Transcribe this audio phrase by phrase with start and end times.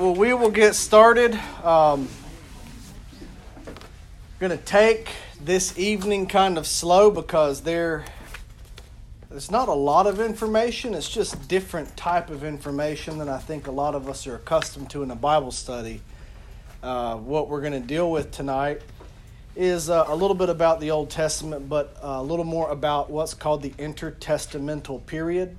[0.00, 1.38] Right, well, we will get started.
[1.62, 2.08] Um,
[4.38, 5.10] going to take
[5.44, 8.06] this evening kind of slow because there
[9.28, 10.94] there's not a lot of information.
[10.94, 14.88] It's just different type of information than I think a lot of us are accustomed
[14.90, 16.00] to in a Bible study.
[16.82, 18.80] Uh, what we're going to deal with tonight
[19.54, 23.10] is uh, a little bit about the Old Testament, but uh, a little more about
[23.10, 25.58] what's called the intertestamental period.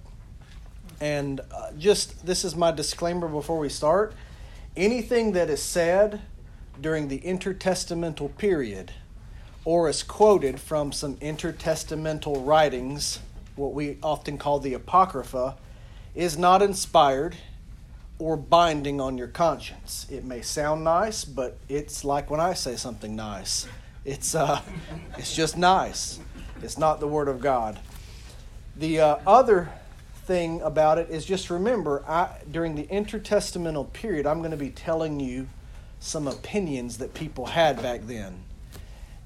[0.99, 4.15] And uh, just this is my disclaimer before we start.
[4.77, 6.21] Anything that is said
[6.79, 8.93] during the intertestamental period
[9.65, 13.19] or is quoted from some intertestamental writings,
[13.55, 15.57] what we often call the Apocrypha,
[16.15, 17.35] is not inspired
[18.17, 20.07] or binding on your conscience.
[20.09, 23.67] It may sound nice, but it's like when I say something nice.
[24.05, 24.61] It's uh,
[25.17, 26.19] it's just nice.
[26.63, 27.79] It's not the Word of God.
[28.77, 29.69] The uh, other
[30.25, 34.69] thing about it is just remember, I, during the intertestamental period, I'm going to be
[34.69, 35.47] telling you
[35.99, 38.43] some opinions that people had back then.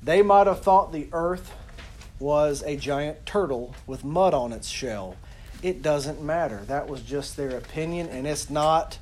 [0.02, 1.52] They might have thought the earth
[2.20, 5.16] was a giant turtle with mud on its shell.
[5.64, 6.62] It doesn't matter.
[6.68, 9.00] That was just their opinion, and it's not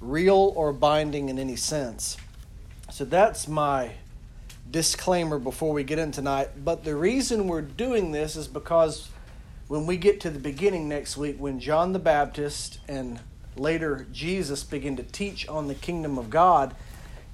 [0.00, 2.16] real or binding in any sense.
[2.90, 3.92] So that's my
[4.70, 6.50] disclaimer before we get in tonight.
[6.64, 9.08] But the reason we're doing this is because
[9.68, 13.20] when we get to the beginning next week, when John the Baptist and
[13.56, 16.74] later Jesus begin to teach on the kingdom of God,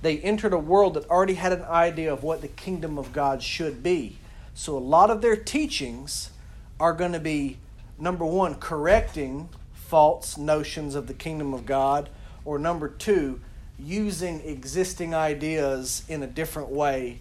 [0.02, 3.42] they entered a world that already had an idea of what the kingdom of God
[3.42, 4.18] should be.
[4.54, 6.30] So a lot of their teachings
[6.78, 7.58] are going to be
[7.98, 12.08] number one, correcting false notions of the kingdom of God,
[12.44, 13.40] or number two,
[13.78, 17.18] using existing ideas in a different way.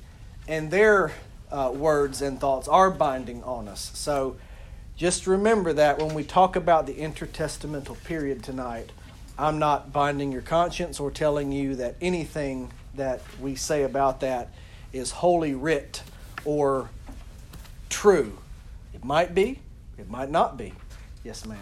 [0.47, 1.11] And their
[1.51, 3.91] uh, words and thoughts are binding on us.
[3.95, 4.37] So
[4.99, 8.91] just remember that when we talk about the intertestamental period tonight,
[9.37, 14.49] I'm not binding your conscience or telling you that anything that we say about that
[14.91, 16.03] is holy writ
[16.43, 16.89] or
[17.87, 18.39] true.
[18.93, 19.61] It might be,
[19.97, 20.73] it might not be.
[21.23, 21.59] Yes, ma'am.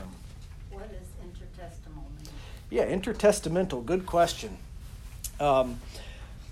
[0.71, 2.31] What does intertestamental mean?
[2.71, 4.57] Yeah, intertestamental, good question.
[5.39, 5.79] Um,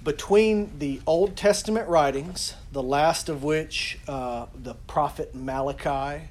[0.03, 6.29] between the Old Testament writings, the last of which uh, the prophet Malachi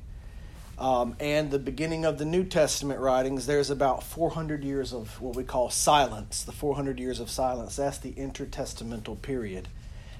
[0.78, 5.36] um, and the beginning of the New Testament writings, there's about 400 years of what
[5.36, 7.76] we call silence, the 400 years of silence.
[7.76, 9.68] That's the intertestamental period.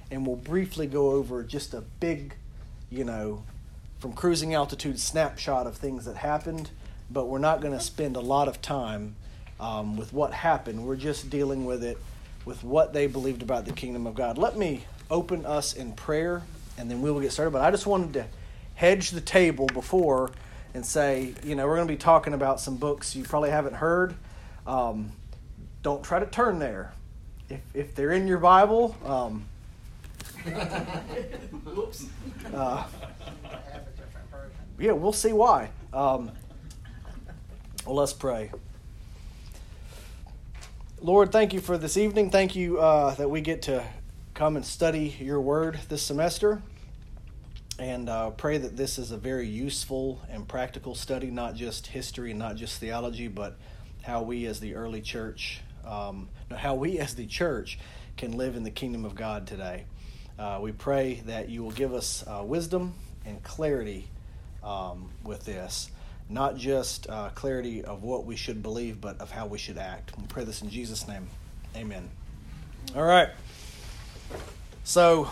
[0.09, 2.35] And we'll briefly go over just a big,
[2.89, 3.43] you know,
[3.99, 6.69] from cruising altitude snapshot of things that happened,
[7.11, 9.15] but we're not going to spend a lot of time
[9.59, 10.85] um, with what happened.
[10.85, 11.97] We're just dealing with it
[12.45, 14.37] with what they believed about the kingdom of God.
[14.37, 16.43] Let me open us in prayer
[16.77, 17.51] and then we will get started.
[17.51, 18.25] But I just wanted to
[18.75, 20.31] hedge the table before
[20.75, 23.75] and say, you know, we're going to be talking about some books you probably haven't
[23.75, 24.13] heard.
[24.67, 25.13] Um,
[25.81, 26.91] don't try to turn there.
[27.49, 29.45] If, if they're in your Bible, um,
[31.63, 32.07] Whoops.
[32.53, 32.83] uh,
[34.77, 35.69] yeah, we'll see why.
[35.93, 36.29] Um,
[37.85, 38.51] well, let's pray.
[41.01, 42.31] Lord, thank you for this evening.
[42.31, 43.81] Thank you uh, that we get to
[44.33, 46.61] come and study your word this semester
[47.77, 52.31] and uh, pray that this is a very useful and practical study, not just history
[52.31, 53.57] and not just theology, but
[54.01, 57.77] how we as the early church, um, how we as the church
[58.17, 59.85] can live in the kingdom of God today.
[60.39, 62.93] Uh, we pray that you will give us uh, wisdom
[63.25, 64.07] and clarity
[64.63, 65.89] um, with this,
[66.29, 70.17] not just uh, clarity of what we should believe, but of how we should act.
[70.17, 71.27] We pray this in Jesus' name.
[71.75, 72.09] Amen.
[72.95, 73.29] All right.
[74.83, 75.29] So,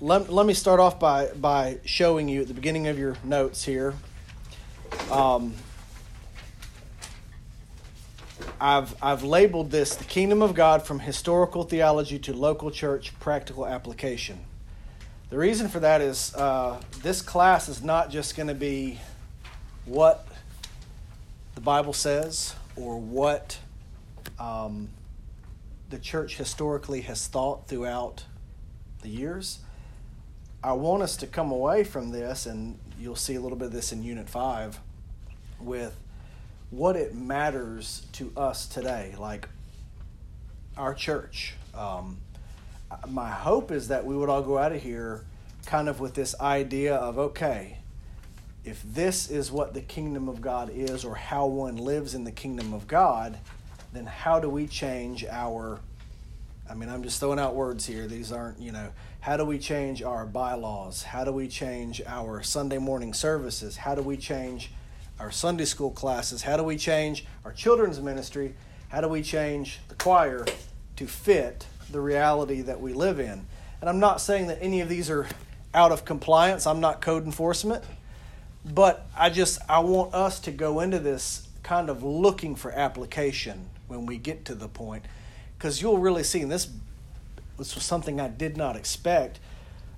[0.00, 3.64] let, let me start off by, by showing you at the beginning of your notes
[3.64, 3.94] here.
[5.10, 5.54] Um,
[8.60, 13.66] I've, I've labeled this the kingdom of God from historical theology to local church practical
[13.66, 14.38] application.
[15.30, 19.00] The reason for that is uh, this class is not just going to be
[19.84, 20.26] what
[21.54, 23.58] the Bible says or what
[24.38, 24.88] um,
[25.90, 28.24] the church historically has thought throughout
[29.02, 29.58] the years.
[30.62, 33.72] I want us to come away from this, and you'll see a little bit of
[33.72, 34.80] this in Unit 5,
[35.60, 35.96] with
[36.70, 39.48] what it matters to us today, like
[40.76, 41.54] our church.
[41.74, 42.18] Um,
[43.08, 45.24] my hope is that we would all go out of here
[45.64, 47.78] kind of with this idea of okay,
[48.64, 52.32] if this is what the kingdom of God is, or how one lives in the
[52.32, 53.38] kingdom of God,
[53.92, 55.78] then how do we change our
[56.70, 58.06] I mean, I'm just throwing out words here.
[58.06, 61.02] These aren't, you know, how do we change our bylaws?
[61.02, 63.76] How do we change our Sunday morning services?
[63.76, 64.70] How do we change
[65.18, 66.42] our Sunday school classes?
[66.42, 68.54] How do we change our children's ministry?
[68.88, 70.44] How do we change the choir
[70.96, 73.46] to fit the reality that we live in?
[73.80, 75.26] And I'm not saying that any of these are
[75.72, 76.66] out of compliance.
[76.66, 77.84] I'm not code enforcement.
[78.64, 83.68] But I just I want us to go into this kind of looking for application
[83.86, 85.04] when we get to the point
[85.58, 86.68] because you'll really see and this
[87.58, 89.40] this was something I did not expect.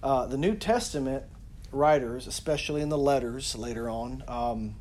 [0.03, 1.25] Uh, the New Testament
[1.71, 4.75] writers, especially in the letters later on, um,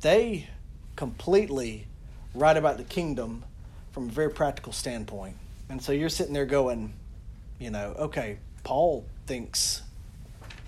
[0.00, 0.48] they
[0.96, 1.86] completely
[2.34, 3.44] write about the kingdom
[3.92, 5.36] from a very practical standpoint.
[5.68, 6.94] And so you're sitting there going,
[7.58, 9.82] you know, okay, Paul thinks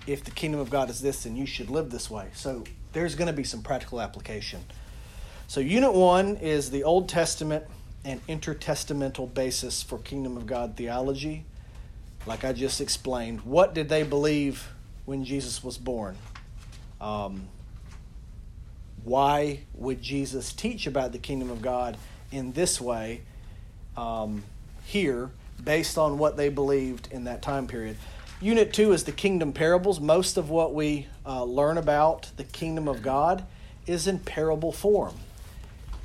[0.05, 2.29] if the kingdom of God is this, then you should live this way.
[2.35, 2.63] So
[2.93, 4.63] there's going to be some practical application.
[5.49, 7.65] So, unit one is the Old Testament
[8.07, 11.43] and intertestamental basis for kingdom of God theology.
[12.25, 14.69] Like I just explained, what did they believe
[15.03, 16.15] when Jesus was born?
[17.01, 17.49] Um,
[19.03, 21.97] why would Jesus teach about the kingdom of God
[22.31, 23.23] in this way
[23.97, 24.41] um,
[24.85, 25.29] here
[25.61, 27.97] based on what they believed in that time period?
[28.39, 29.99] Unit two is the kingdom parables.
[29.99, 33.45] Most of what we uh, learn about the kingdom of God
[33.85, 35.15] is in parable form.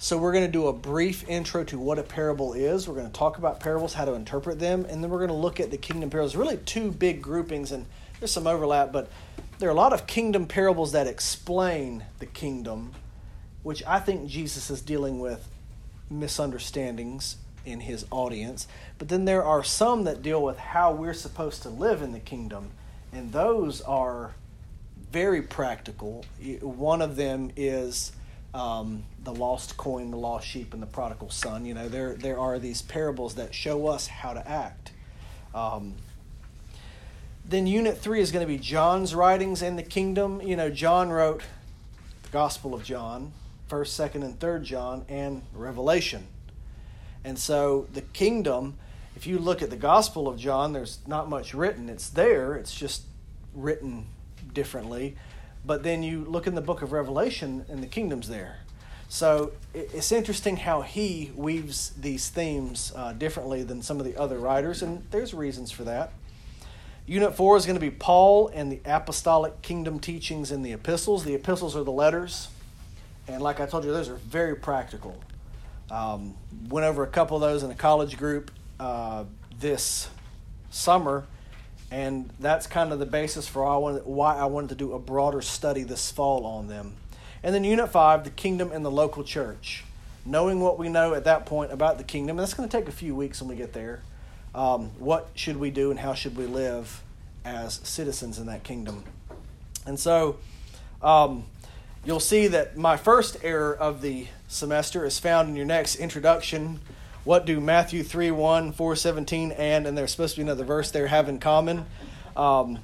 [0.03, 2.89] So, we're going to do a brief intro to what a parable is.
[2.89, 5.35] We're going to talk about parables, how to interpret them, and then we're going to
[5.35, 6.35] look at the kingdom parables.
[6.35, 7.87] Really, two big groupings, and
[8.19, 9.09] there's some overlap, but
[9.61, 12.95] there are a lot of kingdom parables that explain the kingdom,
[13.63, 15.49] which I think Jesus is dealing with
[16.11, 18.67] misunderstandings in his audience.
[18.99, 22.19] But then there are some that deal with how we're supposed to live in the
[22.19, 22.73] kingdom,
[23.13, 24.35] and those are
[25.13, 26.25] very practical.
[26.61, 28.11] One of them is
[28.55, 31.65] um, the lost coin, the lost sheep, and the prodigal son.
[31.65, 34.93] You know, there there are these parables that show us how to act.
[35.55, 35.95] Um,
[37.45, 40.41] then unit three is going to be John's writings and the kingdom.
[40.43, 41.43] You know, John wrote
[42.23, 43.33] the Gospel of John,
[43.69, 46.27] First, Second, and Third John, and Revelation.
[47.25, 48.77] And so the kingdom,
[49.17, 51.89] if you look at the Gospel of John, there's not much written.
[51.89, 52.55] It's there.
[52.55, 53.03] It's just
[53.55, 54.07] written
[54.53, 55.17] differently.
[55.64, 58.59] But then you look in the book of Revelation, and the kingdom's there.
[59.09, 64.38] So it's interesting how he weaves these themes uh, differently than some of the other
[64.38, 66.12] writers, and there's reasons for that.
[67.06, 71.25] Unit four is going to be Paul and the apostolic kingdom teachings in the epistles.
[71.25, 72.49] The epistles are the letters,
[73.29, 75.20] and like I told you, those are very practical.
[75.91, 76.35] Um,
[76.69, 78.50] went over a couple of those in a college group
[78.81, 79.25] uh,
[79.61, 80.08] this
[80.70, 81.25] summer,
[81.93, 83.65] and that's kind of the basis for
[84.05, 86.94] why I, wanted, to do a broader study this fall on them.
[87.43, 89.85] And then Unit 5, the kingdom and the local church.
[90.25, 92.93] Knowing what we know at that point about the kingdom, that's going to take a
[92.93, 94.03] few weeks when we get there.
[94.55, 97.03] Um, what should we do and how should we live
[97.44, 99.05] as citizens in that kingdom?
[99.85, 100.39] And so
[101.03, 101.44] um,
[102.06, 106.81] you'll see that my first error of the semester is found in your next introduction
[107.25, 110.91] what do Matthew 3 1, 4 17, and, and there's supposed to be another verse
[110.91, 111.87] there, have in common?
[112.37, 112.79] Um,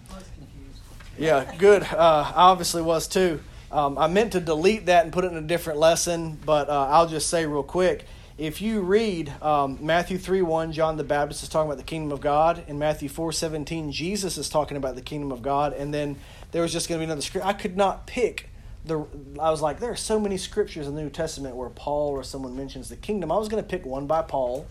[1.18, 1.82] yeah, good.
[1.82, 3.40] Uh, I obviously was too.
[3.70, 6.88] Um, I meant to delete that and put it in a different lesson, but uh,
[6.90, 8.06] I'll just say real quick.
[8.38, 12.12] If you read um, Matthew 3 1, John the Baptist is talking about the kingdom
[12.12, 12.62] of God.
[12.68, 15.72] In Matthew 4 17, Jesus is talking about the kingdom of God.
[15.72, 16.16] And then
[16.52, 17.44] there was just going to be another script.
[17.44, 18.47] I could not pick
[18.84, 19.06] the
[19.40, 22.22] I was like, there are so many scriptures in the New Testament where Paul or
[22.22, 23.30] someone mentions the kingdom.
[23.30, 24.66] I was going to pick one by Paul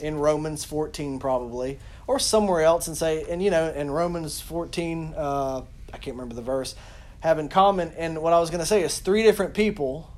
[0.00, 5.14] in Romans 14 probably, or somewhere else and say, and you know, in Romans 14,
[5.16, 5.62] uh,
[5.92, 6.74] I can't remember the verse,
[7.20, 7.92] have in common.
[7.96, 10.10] And what I was going to say is three different people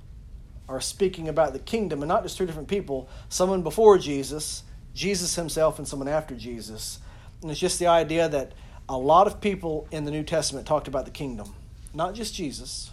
[0.68, 3.08] are speaking about the kingdom, and not just three different people.
[3.28, 6.98] Someone before Jesus, Jesus himself, and someone after Jesus.
[7.40, 8.52] And it's just the idea that
[8.88, 11.54] a lot of people in the New Testament talked about the kingdom,
[11.94, 12.90] not just Jesus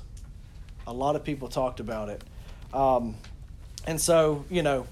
[0.85, 2.23] a lot of people talked about it.
[2.73, 3.15] Um,
[3.85, 4.87] and so, you know,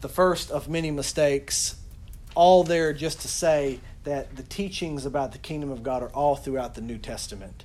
[0.00, 1.76] the first of many mistakes,
[2.34, 6.36] all there just to say that the teachings about the kingdom of God are all
[6.36, 7.64] throughout the New Testament.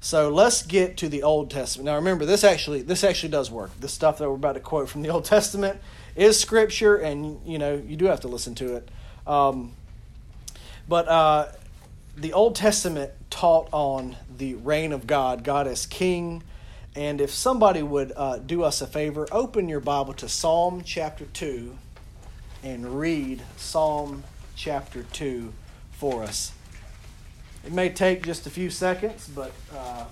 [0.00, 1.86] So let's get to the Old Testament.
[1.86, 3.70] Now remember, this actually this actually does work.
[3.80, 5.78] The stuff that we're about to quote from the Old Testament
[6.16, 8.88] is scripture, and you know you do have to listen to it.
[9.26, 9.72] Um,
[10.88, 11.48] but uh,
[12.16, 16.42] the Old Testament taught on the reign of God, God as King,
[16.96, 21.24] and if somebody would uh, do us a favor, open your Bible to Psalm chapter
[21.26, 21.76] 2
[22.62, 24.24] and read Psalm
[24.56, 25.52] chapter 2
[25.92, 26.52] for us.
[27.64, 30.04] It may take just a few seconds, but uh,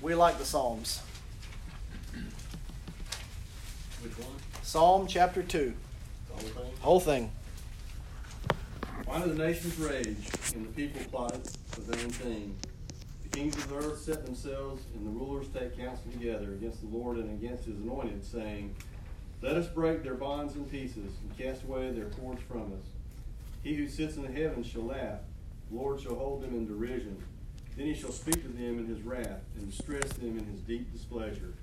[0.00, 1.00] we like the Psalms.
[4.02, 4.36] Which one?
[4.62, 5.72] Psalm chapter 2.
[6.28, 6.72] The whole thing?
[6.80, 7.30] Whole thing.
[9.06, 12.56] Why do the nations rage and the people plot for their own thing?
[13.34, 17.16] Kings of the earth set themselves, and the rulers take counsel together against the Lord
[17.16, 18.74] and against his anointed, saying,
[19.42, 22.86] Let us break their bonds in pieces, and cast away their cords from us.
[23.64, 25.18] He who sits in the heavens shall laugh,
[25.68, 27.20] the Lord shall hold them in derision.
[27.76, 30.92] Then he shall speak to them in his wrath, and distress them in his deep
[30.92, 31.54] displeasure.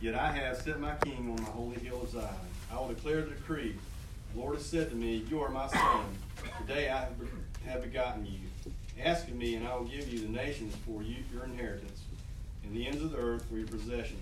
[0.00, 2.28] Yet I have set my king on my holy hill of Zion.
[2.72, 3.76] I will declare the decree.
[4.34, 6.06] The Lord has said to me, You are my son.
[6.66, 7.06] Today I
[7.68, 8.40] have begotten you.
[9.04, 12.02] Ask of me, and I will give you the nations for you, your inheritance,
[12.62, 14.18] and the ends of the earth for your possession.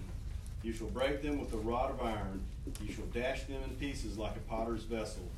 [0.63, 2.43] You shall break them with a rod of iron.
[2.83, 5.29] You shall dash them in pieces like a potter's vessel.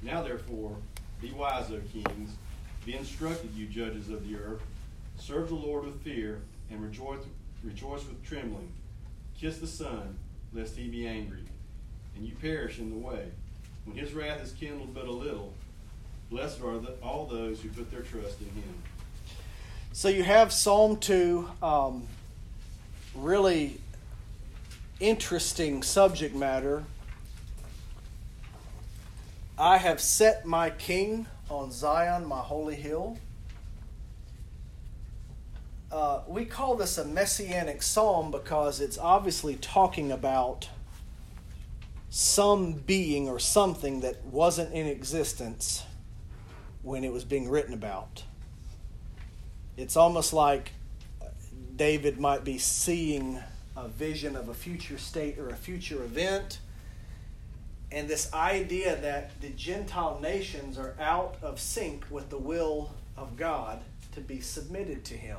[0.00, 0.76] Now, therefore,
[1.20, 2.36] be wise, O kings.
[2.86, 4.62] Be instructed, you judges of the earth.
[5.18, 7.24] Serve the Lord with fear, and rejoice,
[7.64, 8.70] rejoice with trembling.
[9.36, 10.16] Kiss the Son,
[10.52, 11.42] lest he be angry,
[12.14, 13.26] and you perish in the way.
[13.86, 15.52] When his wrath is kindled but a little,
[16.34, 18.74] Blessed are the, all those who put their trust in Him.
[19.92, 22.08] So you have Psalm 2, um,
[23.14, 23.80] really
[24.98, 26.82] interesting subject matter.
[29.56, 33.16] I have set my king on Zion, my holy hill.
[35.92, 40.68] Uh, we call this a messianic psalm because it's obviously talking about
[42.10, 45.84] some being or something that wasn't in existence
[46.84, 48.22] when it was being written about.
[49.76, 50.70] It's almost like
[51.74, 53.40] David might be seeing
[53.76, 56.58] a vision of a future state or a future event.
[57.90, 63.36] And this idea that the Gentile nations are out of sync with the will of
[63.36, 63.80] God
[64.12, 65.38] to be submitted to Him.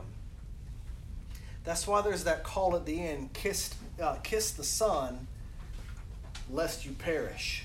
[1.64, 5.28] That's why there's that call at the end kiss, uh, kiss the Son,
[6.50, 7.64] lest you perish.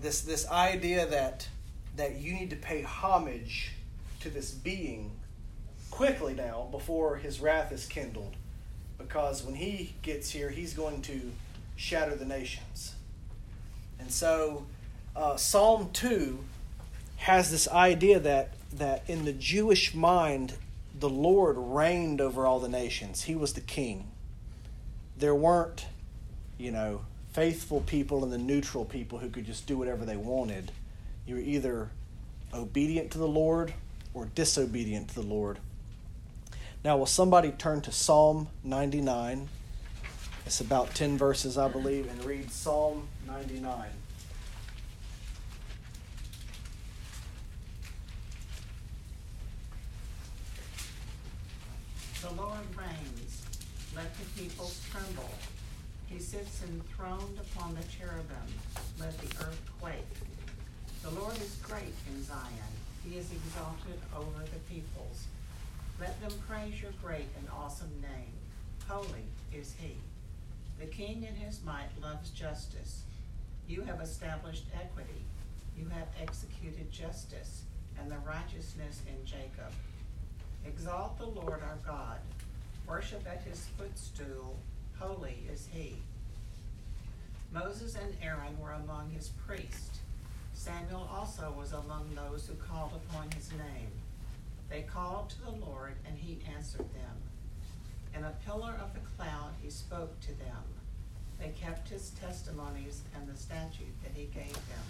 [0.00, 1.48] This, this idea that
[1.96, 3.72] that you need to pay homage
[4.20, 5.10] to this being
[5.90, 8.36] quickly now before his wrath is kindled.
[8.98, 11.32] Because when he gets here, he's going to
[11.76, 12.94] shatter the nations.
[13.98, 14.66] And so,
[15.16, 16.38] uh, Psalm 2
[17.16, 20.54] has this idea that, that in the Jewish mind,
[20.98, 24.10] the Lord reigned over all the nations, he was the king.
[25.16, 25.86] There weren't,
[26.56, 30.72] you know, faithful people and the neutral people who could just do whatever they wanted
[31.30, 31.88] you're either
[32.52, 33.72] obedient to the Lord
[34.12, 35.60] or disobedient to the Lord.
[36.84, 39.48] Now, will somebody turn to Psalm 99?
[40.44, 43.90] It's about 10 verses, I believe, and read Psalm 99.
[52.22, 53.42] The Lord reigns.
[53.94, 55.30] Let the peoples tremble.
[56.06, 58.36] He sits enthroned upon the cherubim.
[58.98, 60.29] Let the earth quake.
[61.02, 62.72] The Lord is great in Zion.
[63.08, 65.24] He is exalted over the peoples.
[65.98, 68.34] Let them praise your great and awesome name.
[68.86, 69.96] Holy is he.
[70.78, 73.02] The king in his might loves justice.
[73.66, 75.24] You have established equity.
[75.78, 77.62] You have executed justice
[77.98, 79.72] and the righteousness in Jacob.
[80.66, 82.18] Exalt the Lord our God.
[82.86, 84.56] Worship at his footstool.
[84.98, 85.96] Holy is he.
[87.52, 89.99] Moses and Aaron were among his priests.
[90.60, 93.88] Samuel also was among those who called upon his name.
[94.68, 97.16] They called to the Lord, and he answered them.
[98.14, 100.62] In a pillar of the cloud he spoke to them.
[101.38, 104.86] They kept his testimonies and the statute that he gave them.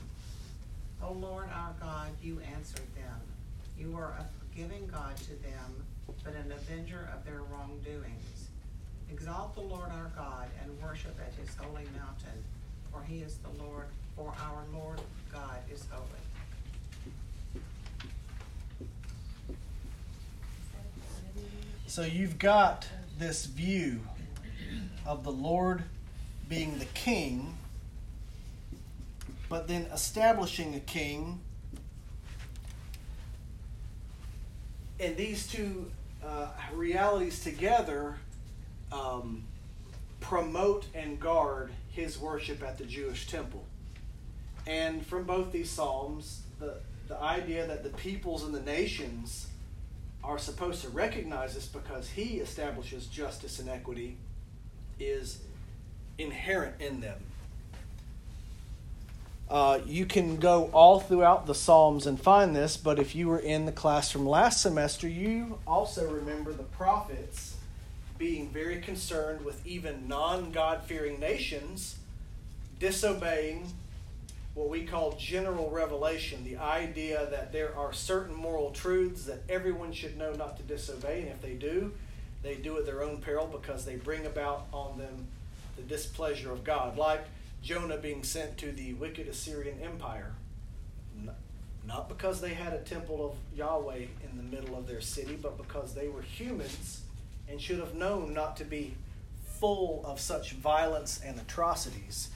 [1.04, 3.20] O Lord our God, you answered them.
[3.78, 5.84] You are a forgiving God to them,
[6.24, 8.48] but an avenger of their wrongdoings.
[9.08, 12.42] Exalt the Lord our God and worship at his holy mountain,
[12.90, 13.86] for he is the Lord,
[14.20, 15.00] for our Lord
[15.32, 16.04] God is holy.
[21.86, 22.86] So you've got
[23.18, 24.00] this view
[25.06, 25.84] of the Lord
[26.50, 27.56] being the king,
[29.48, 31.40] but then establishing a king.
[34.98, 35.90] And these two
[36.22, 38.18] uh, realities together
[38.92, 39.44] um,
[40.20, 43.64] promote and guard his worship at the Jewish temple.
[44.70, 46.76] And from both these Psalms, the,
[47.08, 49.48] the idea that the peoples and the nations
[50.22, 54.16] are supposed to recognize this because he establishes justice and equity
[55.00, 55.40] is
[56.18, 57.18] inherent in them.
[59.48, 63.40] Uh, you can go all throughout the Psalms and find this, but if you were
[63.40, 67.56] in the class from last semester, you also remember the prophets
[68.18, 71.96] being very concerned with even non God fearing nations
[72.78, 73.66] disobeying
[74.54, 79.92] what we call general revelation the idea that there are certain moral truths that everyone
[79.92, 81.92] should know not to disobey, and if they do,
[82.42, 85.26] they do at their own peril because they bring about on them
[85.76, 86.96] the displeasure of God.
[86.96, 87.24] Like
[87.62, 90.32] Jonah being sent to the wicked Assyrian Empire.
[91.86, 95.56] Not because they had a temple of Yahweh in the middle of their city, but
[95.56, 97.02] because they were humans
[97.48, 98.94] and should have known not to be
[99.58, 102.28] full of such violence and atrocities.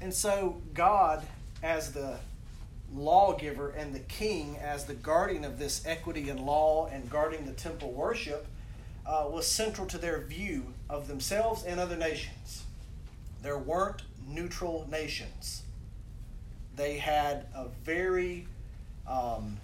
[0.00, 1.24] And so, God,
[1.62, 2.18] as the
[2.94, 7.52] lawgiver and the king, as the guardian of this equity and law and guarding the
[7.52, 8.46] temple worship,
[9.06, 12.64] uh, was central to their view of themselves and other nations.
[13.42, 15.62] There weren't neutral nations.
[16.76, 18.46] They had a very,
[19.06, 19.58] um,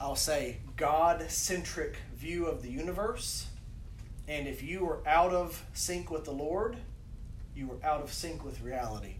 [0.00, 3.46] I'll say, God centric view of the universe.
[4.28, 6.76] And if you were out of sync with the Lord,
[7.56, 9.14] you were out of sync with reality.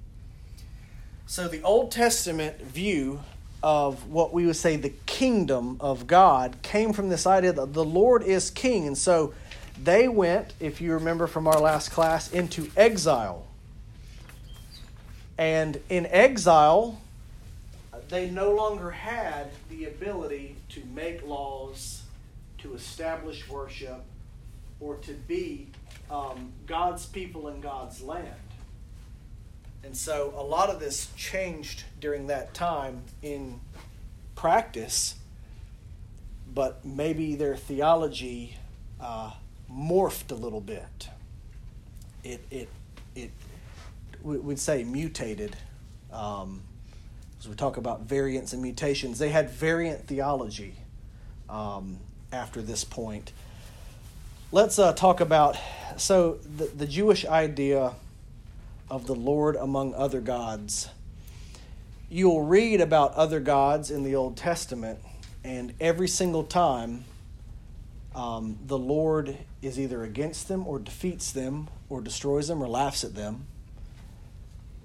[1.28, 3.20] So the Old Testament view
[3.62, 7.85] of what we would say the kingdom of God came from this idea that the
[7.85, 8.87] Lord is king.
[8.87, 9.35] And so
[9.80, 13.47] they went, if you remember from our last class, into exile
[15.37, 16.99] and in exile,
[18.08, 22.04] they no longer had the ability to make laws,
[22.62, 24.02] to establish worship,
[24.80, 25.66] or to be
[26.11, 28.35] um, God's people in God's land.
[29.85, 33.61] And so a lot of this changed during that time in
[34.35, 35.14] practice,
[36.54, 38.56] but maybe their theology
[39.00, 39.32] uh,
[39.70, 41.08] morphed a little bit.
[42.25, 42.68] It, it,
[43.14, 43.30] it
[44.23, 45.56] we'd say mutated.
[46.12, 46.62] Um,
[47.38, 50.75] as we talk about variants and mutations, they had variant theology
[51.49, 51.99] um,
[52.32, 53.32] after this point.
[54.50, 55.56] Let's uh, talk about
[55.97, 57.94] so the, the Jewish idea
[58.90, 60.89] of the Lord among other gods.
[62.08, 64.99] You'll read about other gods in the Old Testament,
[65.45, 67.04] and every single time
[68.15, 73.04] um, the Lord is either against them or defeats them or destroys them or laughs
[73.04, 73.47] at them.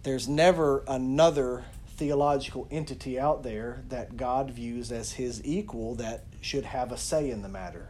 [0.03, 1.63] There's never another
[1.95, 7.29] theological entity out there that God views as his equal that should have a say
[7.29, 7.89] in the matter.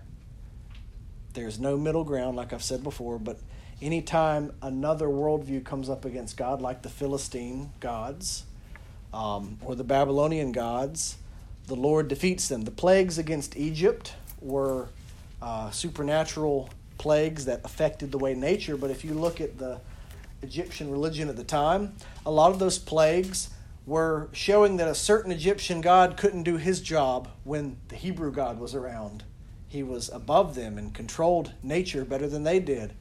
[1.34, 3.40] There's no middle ground, like I've said before, but
[3.84, 8.46] anytime another worldview comes up against God, like the Philistine gods
[9.14, 11.18] um, or the Babylonian gods,
[11.68, 12.64] the Lord defeats them.
[12.64, 14.88] The plagues against Egypt were
[15.42, 19.80] uh, supernatural plagues that affected the way nature, but if you look at the
[20.42, 21.94] Egyptian religion at the time,
[22.26, 23.50] a lot of those plagues
[23.86, 28.60] were showing that a certain Egyptian god couldn't do his job when the Hebrew God
[28.60, 29.24] was around.
[29.68, 32.94] He was above them and controlled nature better than they did.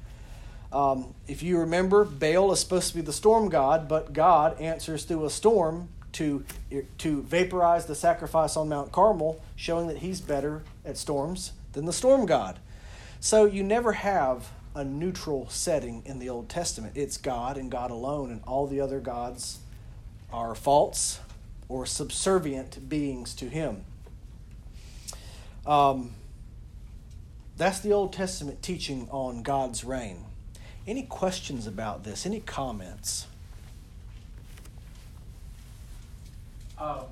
[0.72, 5.04] Um, if you remember, Baal is supposed to be the storm god, but God answers
[5.04, 6.44] through a storm to,
[6.98, 11.92] to vaporize the sacrifice on Mount Carmel, showing that he's better at storms than the
[11.92, 12.58] storm god.
[13.20, 16.96] So you never have a neutral setting in the Old Testament.
[16.96, 19.58] It's God and God alone, and all the other gods
[20.32, 21.20] are false
[21.68, 23.85] or subservient beings to Him.
[25.66, 26.12] Um,
[27.56, 30.24] that's the Old Testament teaching on God's reign.
[30.86, 32.26] Any questions about this?
[32.26, 33.26] Any comments?
[36.76, 37.04] Uh,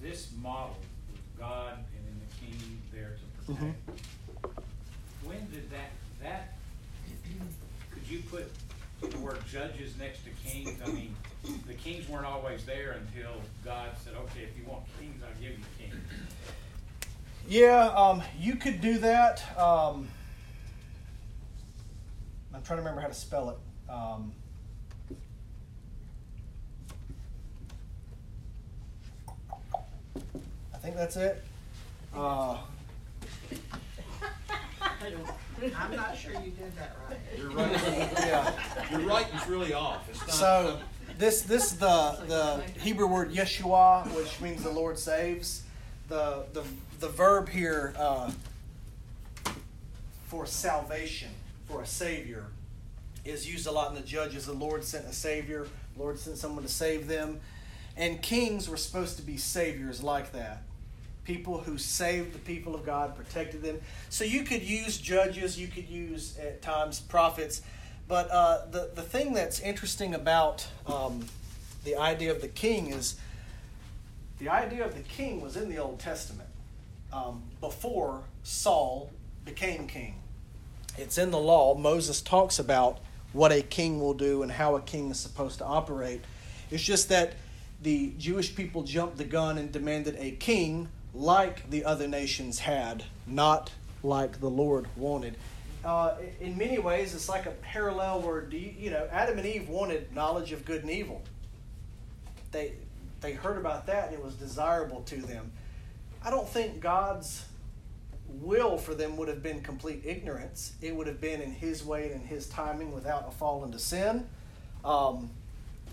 [0.00, 0.76] this model
[1.10, 3.74] with God and then the king there to protect.
[3.84, 5.28] Mm-hmm.
[5.28, 5.90] When did that
[6.22, 6.54] that,
[7.90, 8.50] could you put
[9.00, 10.78] the word judges next to kings?
[10.84, 11.14] I mean,
[11.66, 13.32] the kings weren't always there until
[13.64, 15.94] God said, okay, if you want kings, I'll give you kings.
[17.48, 19.42] Yeah, um, you could do that.
[19.58, 20.08] Um,
[22.56, 23.92] I'm trying to remember how to spell it.
[23.92, 24.32] Um,
[30.74, 31.44] I think that's it.
[32.14, 32.56] Uh,
[35.76, 37.18] I'm not sure you did that right.
[37.36, 37.80] Your writing,
[38.26, 38.52] yeah,
[38.90, 40.08] your writing's really off.
[40.08, 40.30] It's not.
[40.30, 40.78] So
[41.18, 45.62] this this the the Hebrew word Yeshua, which means the Lord saves.
[46.08, 46.64] The the
[47.00, 48.30] the verb here uh,
[50.28, 51.30] for salvation,
[51.68, 52.46] for a savior,
[53.24, 54.46] is used a lot in the Judges.
[54.46, 55.66] The Lord sent a savior.
[55.94, 57.40] The Lord sent someone to save them,
[57.96, 60.62] and kings were supposed to be saviors like that
[61.26, 63.80] people who saved the people of God, protected them.
[64.08, 67.62] So you could use judges, you could use at times prophets.
[68.08, 71.26] But uh, the, the thing that's interesting about um,
[71.84, 73.16] the idea of the king is
[74.38, 76.48] the idea of the king was in the Old Testament
[77.12, 79.10] um, before Saul
[79.44, 80.14] became king.
[80.98, 81.74] It's in the law.
[81.74, 82.98] Moses talks about
[83.32, 86.22] what a king will do and how a king is supposed to operate.
[86.70, 87.34] It's just that
[87.82, 93.04] the Jewish people jumped the gun and demanded a king like the other nations had,
[93.26, 95.36] not like the Lord wanted.
[95.84, 100.12] Uh, in many ways, it's like a parallel where you, know Adam and Eve wanted
[100.14, 101.22] knowledge of good and evil.
[102.50, 102.72] They
[103.20, 105.52] they heard about that and it was desirable to them.
[106.24, 107.44] I don't think God's
[108.28, 110.74] will for them would have been complete ignorance.
[110.82, 113.78] It would have been in His way and in His timing without a fall into
[113.78, 114.26] sin.
[114.84, 115.30] Um,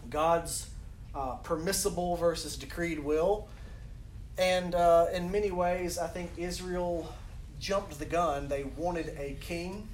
[0.10, 0.70] God's
[1.16, 3.48] uh, permissible versus decreed will.
[4.38, 7.14] And uh, in many ways, I think Israel
[7.60, 8.48] jumped the gun.
[8.48, 9.88] They wanted a king,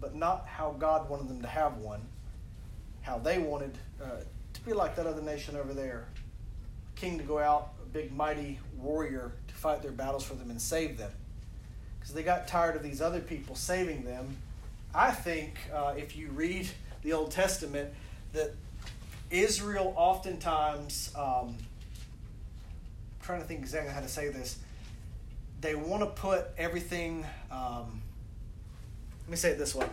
[0.00, 2.00] but not how God wanted them to have one.
[3.02, 4.20] How they wanted uh,
[4.52, 6.06] to be like that other nation over there.
[6.94, 10.60] king to go out, a big mighty warrior to fight their battles for them and
[10.60, 11.10] save them.
[12.02, 14.36] Because they got tired of these other people saving them.
[14.92, 16.68] I think uh, if you read
[17.02, 17.90] the Old Testament,
[18.32, 18.54] that
[19.30, 21.56] Israel oftentimes, um, I'm
[23.22, 24.58] trying to think exactly how to say this,
[25.60, 28.02] they want to put everything, um,
[29.22, 29.86] let me say it this way.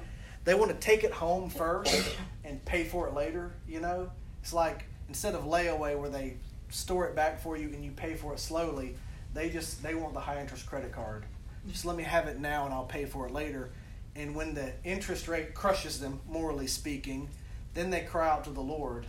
[0.45, 4.09] They want to take it home first and pay for it later, you know?
[4.41, 6.37] It's like instead of layaway where they
[6.69, 8.95] store it back for you and you pay for it slowly,
[9.33, 11.25] they just they want the high interest credit card.
[11.67, 13.69] Just let me have it now and I'll pay for it later.
[14.15, 17.29] And when the interest rate crushes them, morally speaking,
[17.73, 19.05] then they cry out to the Lord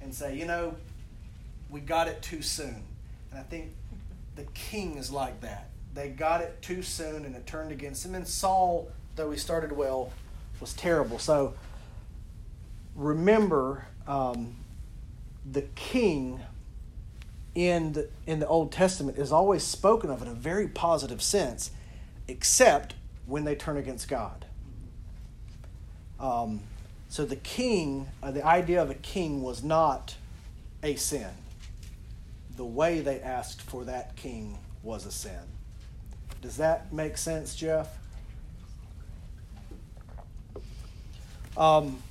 [0.00, 0.76] and say, you know,
[1.70, 2.82] we got it too soon.
[3.30, 3.72] And I think
[4.36, 5.70] the king is like that.
[5.94, 8.14] They got it too soon and it turned against him.
[8.14, 10.12] And Saul, though he started well,
[10.60, 11.18] was terrible.
[11.18, 11.54] So
[12.94, 14.56] remember um,
[15.50, 16.40] the king
[17.54, 21.70] in the, in the Old Testament is always spoken of in a very positive sense,
[22.28, 22.94] except
[23.26, 24.44] when they turn against God.
[26.20, 26.60] Um,
[27.08, 30.16] so the king, uh, the idea of a king was not
[30.82, 31.30] a sin.
[32.56, 35.40] The way they asked for that king was a sin.
[36.40, 37.98] Does that make sense, Jeff?
[41.56, 42.02] Um,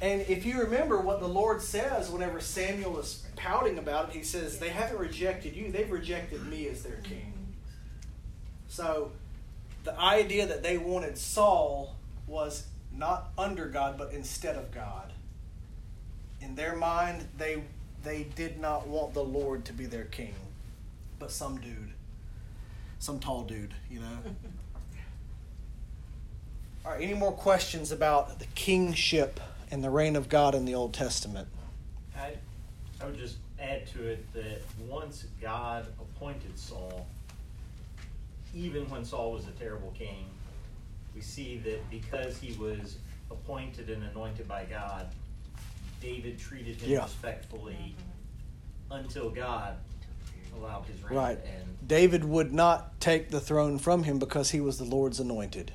[0.00, 4.22] and if you remember what the Lord says whenever Samuel is pouting about it, he
[4.22, 7.32] says, They haven't rejected you, they've rejected me as their king.
[8.68, 9.12] So
[9.84, 15.12] the idea that they wanted Saul was not under God, but instead of God.
[16.40, 17.62] In their mind, they
[18.02, 20.34] they did not want the Lord to be their king,
[21.18, 21.92] but some dude,
[22.98, 24.18] some tall dude, you know.
[26.84, 29.38] All right, any more questions about the kingship
[29.70, 31.46] and the reign of God in the Old Testament?
[32.16, 32.32] I,
[33.00, 37.06] I would just add to it that once God appointed Saul,
[38.54, 40.26] even when Saul was a terrible king,
[41.14, 42.96] we see that because he was
[43.30, 45.08] appointed and anointed by God,
[46.00, 47.02] David treated him Yeah.
[47.04, 47.94] respectfully
[48.90, 49.76] until God
[50.56, 51.16] allowed his reign.
[51.18, 51.38] Right.
[51.44, 55.72] And David would not take the throne from him because he was the Lord's anointed.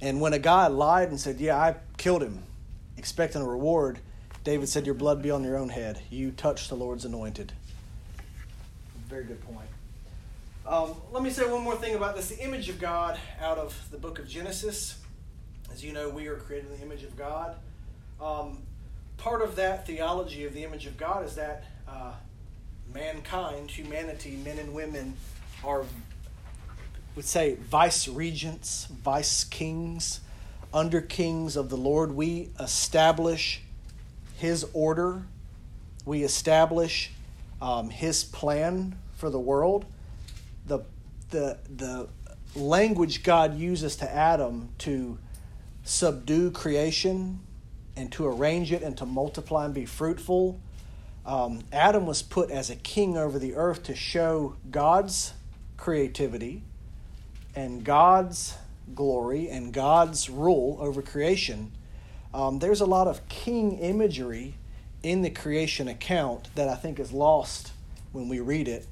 [0.00, 2.42] And when a guy lied and said, Yeah, I killed him,
[2.96, 4.00] expecting a reward,
[4.42, 6.00] David said, Your blood be on your own head.
[6.10, 7.52] You touched the Lord's anointed.
[9.08, 9.68] Very good point.
[10.66, 13.78] Um, let me say one more thing about this the image of God out of
[13.90, 14.98] the book of Genesis.
[15.70, 17.56] As you know, we are created in the image of God.
[18.18, 18.62] Um,
[19.18, 22.12] part of that theology of the image of God is that uh,
[22.94, 25.14] mankind, humanity, men and women,
[25.62, 25.84] are,
[27.14, 30.20] would say, vice regents, vice kings,
[30.72, 32.12] under kings of the Lord.
[32.12, 33.60] We establish
[34.36, 35.24] His order,
[36.06, 37.10] we establish
[37.60, 39.84] um, His plan for the world.
[40.66, 40.80] The,
[41.30, 42.08] the, the
[42.54, 45.18] language God uses to Adam to
[45.84, 47.40] subdue creation
[47.96, 50.60] and to arrange it and to multiply and be fruitful.
[51.26, 55.32] Um, Adam was put as a king over the earth to show God's
[55.76, 56.62] creativity
[57.54, 58.56] and God's
[58.94, 61.72] glory and God's rule over creation.
[62.32, 64.54] Um, there's a lot of king imagery
[65.02, 67.72] in the creation account that I think is lost
[68.12, 68.86] when we read it.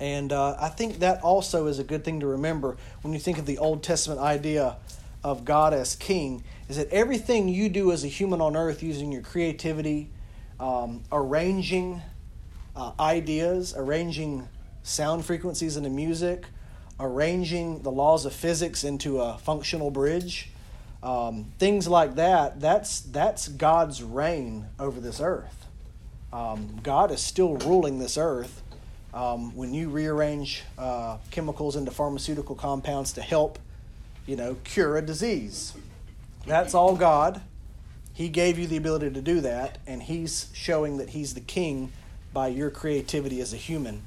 [0.00, 3.38] And uh, I think that also is a good thing to remember when you think
[3.38, 4.78] of the Old Testament idea
[5.22, 9.12] of God as king, is that everything you do as a human on earth using
[9.12, 10.08] your creativity,
[10.58, 12.00] um, arranging
[12.74, 14.48] uh, ideas, arranging
[14.82, 16.46] sound frequencies into music,
[16.98, 20.50] arranging the laws of physics into a functional bridge,
[21.02, 25.66] um, things like that, that's, that's God's reign over this earth.
[26.32, 28.59] Um, God is still ruling this earth.
[29.12, 33.58] Um, when you rearrange uh, chemicals into pharmaceutical compounds to help,
[34.26, 35.74] you know, cure a disease,
[36.46, 37.40] that's all God.
[38.14, 41.92] He gave you the ability to do that, and He's showing that He's the King
[42.32, 44.02] by your creativity as a human.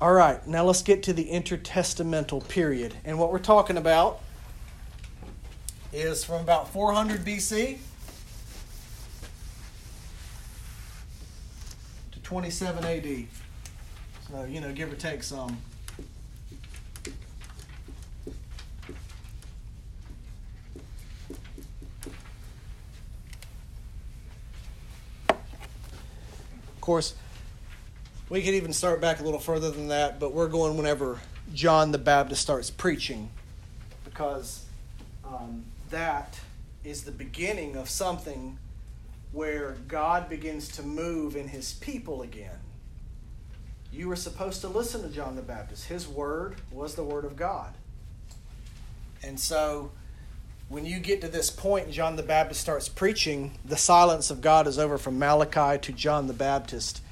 [0.00, 2.94] All right, now let's get to the intertestamental period.
[3.04, 4.20] And what we're talking about
[5.92, 7.78] is from about 400 BC
[12.28, 13.26] 27 AD.
[14.28, 15.56] So, you know, give or take some.
[25.30, 25.36] Of
[26.82, 27.14] course,
[28.28, 31.18] we could even start back a little further than that, but we're going whenever
[31.54, 33.30] John the Baptist starts preaching
[34.04, 34.66] because
[35.24, 36.38] um, that
[36.84, 38.58] is the beginning of something
[39.32, 42.58] where God begins to move in his people again.
[43.92, 45.86] You were supposed to listen to John the Baptist.
[45.86, 47.74] His word was the word of God.
[49.22, 49.90] And so
[50.68, 54.40] when you get to this point and John the Baptist starts preaching, the silence of
[54.40, 57.02] God is over from Malachi to John the Baptist.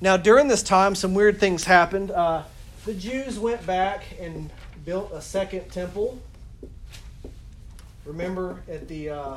[0.00, 2.10] Now, during this time, some weird things happened.
[2.10, 2.42] Uh,
[2.84, 4.50] the Jews went back and
[4.84, 6.20] built a second temple.
[8.04, 9.36] Remember at the uh,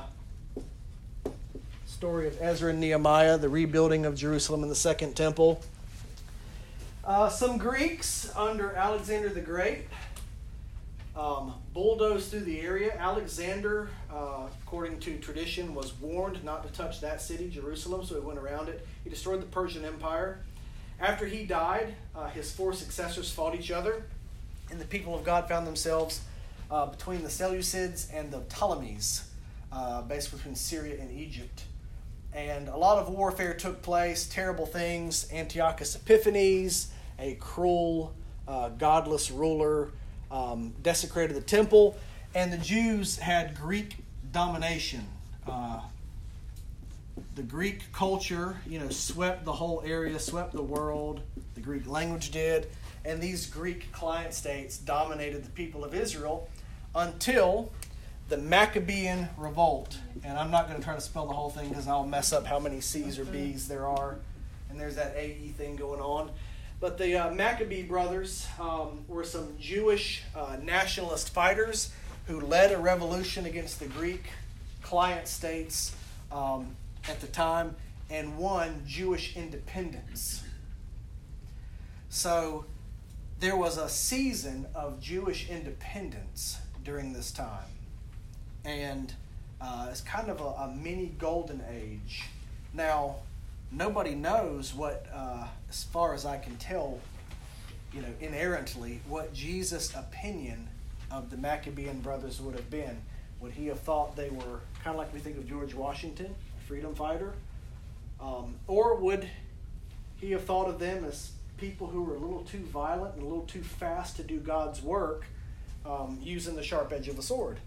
[1.97, 5.63] story of Ezra and Nehemiah, the rebuilding of Jerusalem and the second temple.
[7.03, 9.85] Uh, some Greeks under Alexander the Great
[11.15, 12.95] um, bulldozed through the area.
[12.99, 18.21] Alexander, uh, according to tradition, was warned not to touch that city, Jerusalem, so he
[18.21, 18.85] went around it.
[19.03, 20.41] He destroyed the Persian Empire.
[20.99, 24.03] After he died, uh, his four successors fought each other,
[24.69, 26.21] and the people of God found themselves
[26.69, 29.27] uh, between the Seleucids and the Ptolemies,
[29.71, 31.63] uh, basically between Syria and Egypt.
[32.37, 35.27] And a lot of warfare took place, terrible things.
[35.33, 38.13] Antiochus Epiphanes, a cruel,
[38.47, 39.89] uh, godless ruler,
[40.29, 41.97] um, desecrated the temple,
[42.35, 43.95] and the Jews had Greek
[44.31, 45.03] domination.
[45.47, 45.79] Uh,
[47.33, 51.21] the Greek culture, you know, swept the whole area, swept the world.
[51.55, 52.67] The Greek language did,
[53.03, 56.47] and these Greek client states dominated the people of Israel
[56.93, 57.71] until
[58.29, 59.97] the Maccabean revolt.
[60.23, 62.45] And I'm not going to try to spell the whole thing because I'll mess up
[62.45, 64.17] how many C's or B's there are,
[64.69, 66.31] and there's that AE thing going on.
[66.79, 71.91] But the uh, Maccabee brothers um, were some Jewish uh, nationalist fighters
[72.27, 74.29] who led a revolution against the Greek
[74.83, 75.95] client states
[76.31, 76.75] um,
[77.09, 77.75] at the time
[78.09, 80.43] and won Jewish independence.
[82.09, 82.65] So
[83.39, 87.65] there was a season of Jewish independence during this time.
[88.67, 89.13] And
[89.61, 92.25] uh, it's kind of a, a, mini golden age.
[92.73, 93.15] Now,
[93.71, 96.99] nobody knows what, uh, as far as I can tell,
[97.93, 100.67] you know, inerrantly, what Jesus' opinion
[101.09, 102.97] of the Maccabean brothers would have been.
[103.39, 106.35] Would he have thought they were kind of like we think of George Washington,
[106.67, 107.33] freedom fighter?
[108.19, 109.29] Um, or would
[110.19, 113.25] he have thought of them as people who were a little too violent and a
[113.25, 115.25] little too fast to do God's work
[115.85, 117.59] um, using the sharp edge of a sword?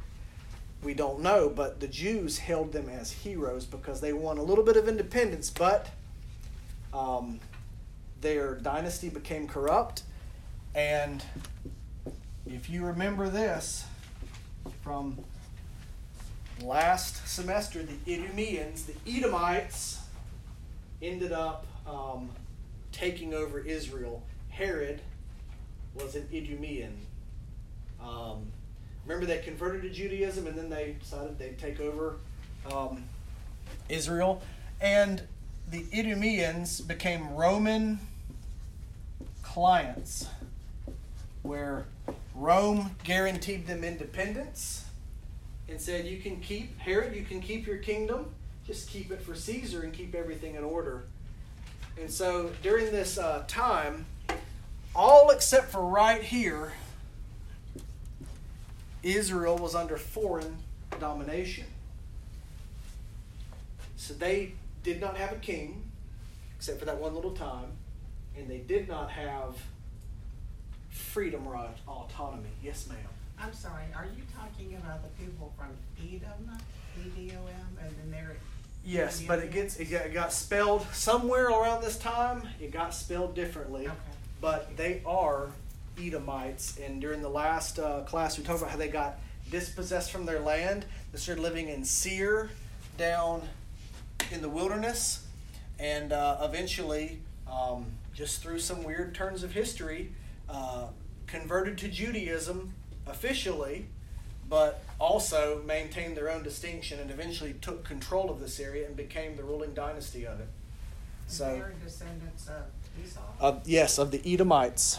[0.82, 4.64] We don't know, but the Jews held them as heroes because they won a little
[4.64, 5.88] bit of independence, but
[6.94, 7.38] um,
[8.20, 10.02] their dynasty became corrupt.
[10.74, 11.22] And
[12.46, 13.84] if you remember this
[14.82, 15.18] from
[16.62, 19.98] last semester, the Idumeans, the Edomites,
[21.02, 22.30] ended up um,
[22.92, 24.22] taking over Israel.
[24.48, 25.00] Herod
[25.94, 26.92] was an Idumean.
[28.02, 28.52] Um,
[29.06, 32.16] remember, they converted to Judaism and then they decided they'd take over
[32.72, 33.04] um,
[33.88, 34.42] Israel.
[34.80, 35.22] And
[35.70, 38.00] the Idumeans became Roman
[39.42, 40.28] clients,
[41.42, 41.86] where
[42.34, 44.84] Rome guaranteed them independence
[45.68, 48.26] and said, You can keep, Herod, you can keep your kingdom,
[48.66, 51.04] just keep it for Caesar and keep everything in order.
[52.00, 54.06] And so during this uh, time,
[54.94, 56.72] all except for right here,
[59.02, 60.56] Israel was under foreign
[60.98, 61.64] domination.
[63.96, 65.82] So they did not have a king,
[66.56, 67.70] except for that one little time,
[68.36, 69.56] and they did not have
[70.90, 71.56] freedom or
[71.88, 72.48] autonomy.
[72.62, 72.98] Yes, ma'am.
[73.38, 76.50] I'm sorry, are you talking about the people from Edom,
[76.98, 78.36] E-D-O-M, and then they're
[78.84, 82.48] Yes, but it gets it got, it got spelled somewhere around this time.
[82.60, 83.96] It got spelled differently, Okay.
[84.40, 85.50] but they are
[86.06, 86.78] Edomites.
[86.78, 89.18] And during the last uh, class, we talked about how they got
[89.50, 90.84] dispossessed from their land.
[91.12, 92.50] They started living in Seir,
[92.96, 93.42] down
[94.30, 95.26] in the wilderness,
[95.78, 100.12] and uh, eventually, um, just through some weird turns of history,
[100.48, 100.86] uh,
[101.26, 102.74] converted to Judaism
[103.06, 103.86] officially,
[104.48, 109.36] but also maintained their own distinction and eventually took control of this area and became
[109.36, 110.48] the ruling dynasty of it.
[111.28, 112.64] So, descendants of
[113.02, 113.20] Esau?
[113.40, 114.98] uh, yes, of the Edomites.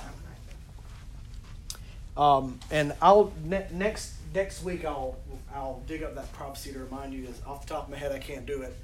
[2.21, 5.17] Um, and I'll ne- next next week I'll
[5.55, 7.27] I'll dig up that prophecy to remind you.
[7.47, 8.77] Off the top of my head, I can't do it,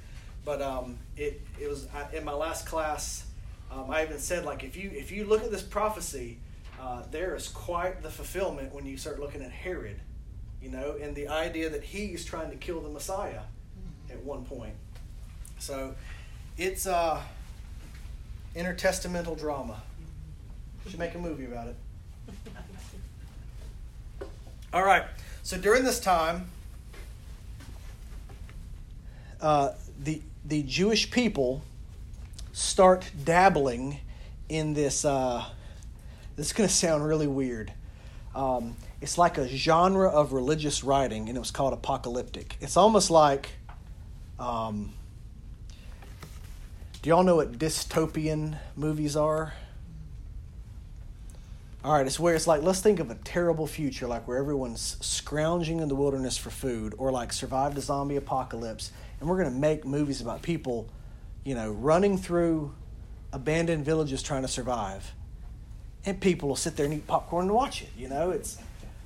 [0.44, 3.24] but um, it it was I, in my last class.
[3.70, 6.38] Um, I even said like if you if you look at this prophecy,
[6.80, 10.00] uh, there is quite the fulfillment when you start looking at Herod,
[10.60, 13.42] you know, and the idea that he's trying to kill the Messiah
[14.10, 14.74] at one point.
[15.60, 15.94] So
[16.56, 17.22] it's uh,
[18.56, 19.80] intertestamental drama.
[20.88, 21.76] Should make a movie about it.
[24.72, 25.04] All right.
[25.42, 26.50] So during this time,
[29.40, 31.62] uh, the the Jewish people
[32.52, 34.00] start dabbling
[34.48, 35.06] in this.
[35.06, 35.44] Uh,
[36.36, 37.72] this is going to sound really weird.
[38.34, 42.56] Um, it's like a genre of religious writing, and it was called apocalyptic.
[42.60, 43.50] It's almost like.
[44.38, 44.92] Um,
[47.00, 49.54] do y'all know what dystopian movies are?
[51.84, 54.96] All right, it's where it's like, let's think of a terrible future, like where everyone's
[55.00, 59.52] scrounging in the wilderness for food, or like survived a zombie apocalypse, and we're going
[59.52, 60.88] to make movies about people,
[61.44, 62.74] you know, running through
[63.32, 65.12] abandoned villages trying to survive.
[66.04, 68.30] And people will sit there and eat popcorn and watch it, you know?
[68.30, 68.58] It's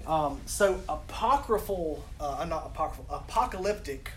[0.06, 4.11] um, so apocryphal, uh, not apocryphal, apocalyptic.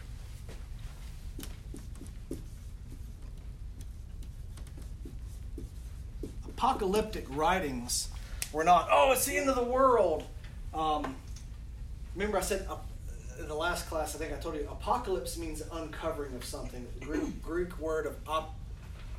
[6.47, 8.07] Apocalyptic writings
[8.55, 10.23] we're not, oh, it's the end of the world.
[10.73, 11.17] Um,
[12.15, 12.77] remember, I said uh,
[13.37, 16.87] in the last class, I think I told you, apocalypse means uncovering of something.
[17.01, 18.55] Greek, Greek word of op,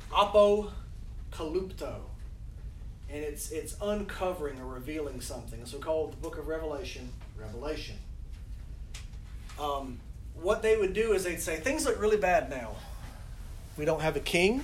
[0.09, 1.97] apokalypto.
[3.11, 5.63] And it's, it's uncovering or revealing something.
[5.67, 7.07] So called the book of Revelation,
[7.39, 7.97] Revelation.
[9.61, 9.99] Um,
[10.33, 12.71] what they would do is they'd say, things look really bad now.
[13.77, 14.63] We don't have a king.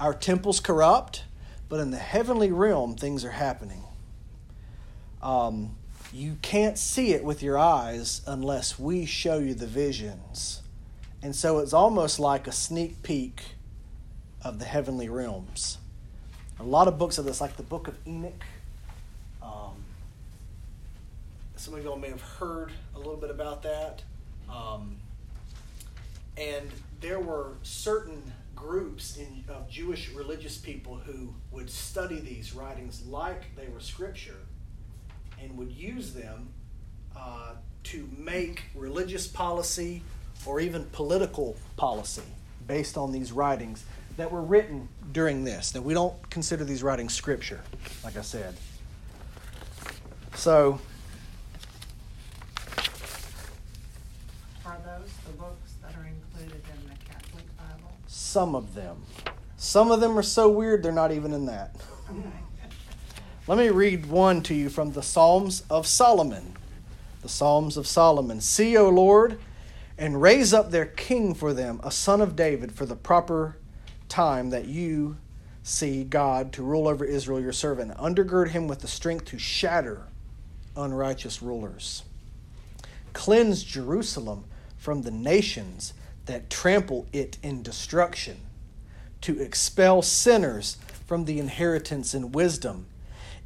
[0.00, 1.22] Our temple's corrupt
[1.72, 3.82] but in the heavenly realm, things are happening.
[5.22, 5.74] Um,
[6.12, 10.60] you can't see it with your eyes unless we show you the visions.
[11.22, 13.54] And so it's almost like a sneak peek
[14.44, 15.78] of the heavenly realms.
[16.60, 18.44] A lot of books of this, like the book of Enoch.
[19.42, 19.72] Um,
[21.56, 24.02] some of y'all may have heard a little bit about that.
[24.50, 24.96] Um,
[26.36, 26.68] and
[27.00, 28.20] there were certain
[28.62, 34.38] groups in, of Jewish religious people who would study these writings like they were scripture
[35.42, 36.48] and would use them
[37.16, 40.02] uh, to make religious policy
[40.46, 42.22] or even political policy
[42.68, 43.84] based on these writings
[44.16, 45.74] that were written during this.
[45.74, 47.60] Now, we don't consider these writings scripture,
[48.04, 48.54] like I said.
[50.34, 50.78] So,
[54.64, 57.92] Are those the books that are included in the Catholic Bible?
[58.32, 58.96] Some of them.
[59.58, 61.76] Some of them are so weird they're not even in that.
[63.46, 66.56] Let me read one to you from the Psalms of Solomon.
[67.20, 68.40] The Psalms of Solomon.
[68.40, 69.38] See, O Lord,
[69.98, 73.58] and raise up their king for them, a son of David, for the proper
[74.08, 75.18] time that you
[75.62, 77.94] see God to rule over Israel, your servant.
[77.98, 80.06] Undergird him with the strength to shatter
[80.74, 82.02] unrighteous rulers.
[83.12, 84.44] Cleanse Jerusalem
[84.78, 85.92] from the nations
[86.26, 88.38] that trample it in destruction,
[89.22, 92.86] to expel sinners from the inheritance in wisdom,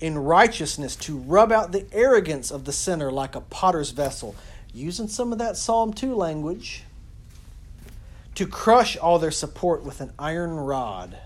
[0.00, 4.34] in righteousness, to rub out the arrogance of the sinner like a potter's vessel,
[4.72, 6.84] using some of that Psalm 2 language,
[8.34, 11.16] to crush all their support with an iron rod,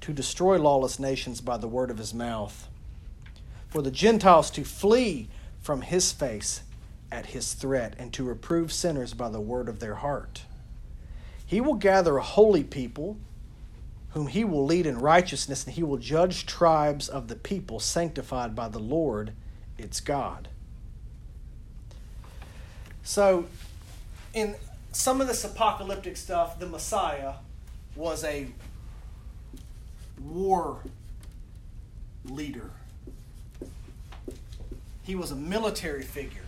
[0.00, 2.68] to destroy lawless nations by the word of his mouth,
[3.68, 5.28] for the Gentiles to flee
[5.60, 6.62] from his face
[7.10, 10.42] at his threat, and to reprove sinners by the word of their heart.
[11.46, 13.16] He will gather a holy people
[14.10, 18.54] whom he will lead in righteousness, and he will judge tribes of the people sanctified
[18.54, 19.32] by the Lord
[19.78, 20.48] its God.
[23.02, 23.46] So,
[24.34, 24.56] in
[24.90, 27.34] some of this apocalyptic stuff, the Messiah
[27.94, 28.48] was a
[30.20, 30.78] war
[32.24, 32.70] leader,
[35.02, 36.40] he was a military figure.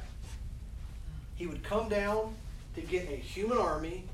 [1.36, 2.34] He would come down
[2.74, 4.05] to get a human army,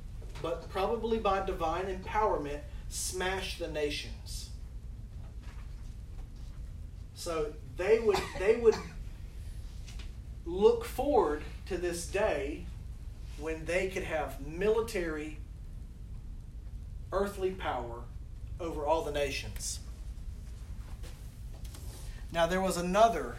[0.45, 4.51] but probably by divine empowerment, smash the nations.
[7.15, 8.77] So they would they would
[10.45, 12.67] look forward to this day
[13.39, 15.39] when they could have military
[17.11, 18.03] earthly power
[18.61, 19.79] over all the nations.
[22.33, 23.37] Now there was another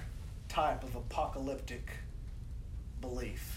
[0.50, 1.88] type of apocalyptic
[3.00, 3.55] belief.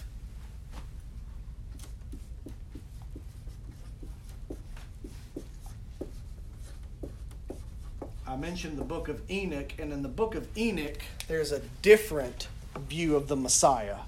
[8.29, 12.47] I mentioned the book of Enoch, and in the book of Enoch, there's a different
[12.87, 14.01] view of the Messiah.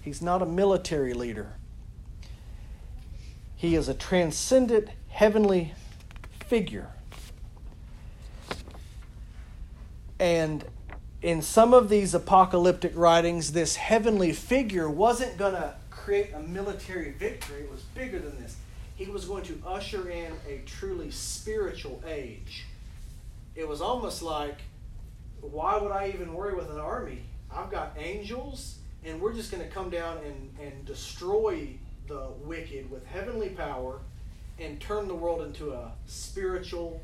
[0.00, 1.52] He's not a military leader,
[3.54, 5.74] he is a transcendent heavenly
[6.46, 6.88] figure.
[10.18, 10.64] And
[11.20, 17.10] in some of these apocalyptic writings, this heavenly figure wasn't going to create a military
[17.10, 18.56] victory, it was bigger than this.
[18.94, 22.64] He was going to usher in a truly spiritual age.
[23.56, 24.60] It was almost like,
[25.40, 27.22] why would I even worry with an army?
[27.50, 31.70] I've got angels, and we're just going to come down and, and destroy
[32.06, 34.00] the wicked with heavenly power
[34.58, 37.00] and turn the world into a spiritual,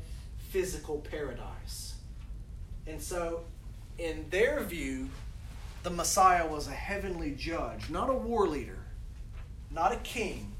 [0.51, 1.95] physical paradise.
[2.85, 3.41] And so,
[3.97, 5.09] in their view,
[5.81, 8.79] the Messiah was a heavenly judge, not a war leader,
[9.71, 10.51] not a king,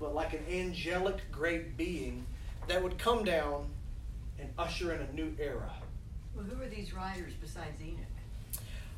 [0.00, 2.24] but like an angelic great being
[2.66, 3.66] that would come down
[4.42, 5.70] and usher in a new era.
[6.34, 7.98] Well, who are these writers besides Enoch?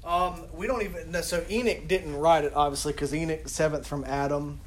[0.04, 1.20] Um, we don't even know.
[1.20, 4.60] So Enoch didn't write it, obviously, because Enoch, seventh from Adam.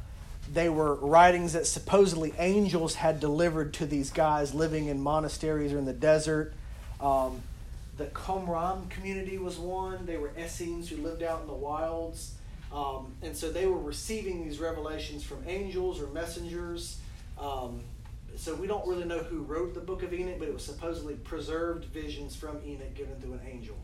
[0.51, 5.77] They were writings that supposedly angels had delivered to these guys living in monasteries or
[5.77, 6.53] in the desert.
[7.01, 7.41] Um,
[7.97, 10.05] the Qumran community was one.
[10.05, 12.35] They were Essenes who lived out in the wilds.
[12.71, 16.97] Um, and so they were receiving these revelations from angels or messengers.
[17.39, 17.81] Um,
[18.37, 21.15] so we don't really know who wrote the book of Enoch, but it was supposedly
[21.15, 23.75] preserved visions from Enoch given through an angel.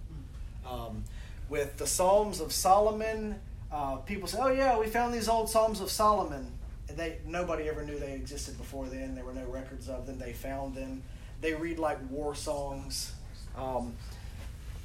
[0.70, 1.04] Um,
[1.50, 3.40] with the Psalms of Solomon,
[3.72, 6.52] uh, people say, "Oh yeah, we found these old Psalms of Solomon."
[6.88, 9.16] And they nobody ever knew they existed before then.
[9.16, 10.20] There were no records of them.
[10.20, 11.02] They found them.
[11.42, 13.14] They read like war songs.
[13.58, 13.94] Um,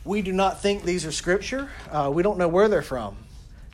[0.05, 1.69] we do not think these are scripture.
[1.91, 3.17] Uh, we don't know where they're from.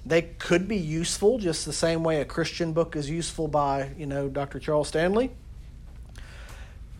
[0.05, 4.07] They could be useful, just the same way a Christian book is useful by you
[4.07, 4.59] know Dr.
[4.59, 5.30] Charles Stanley.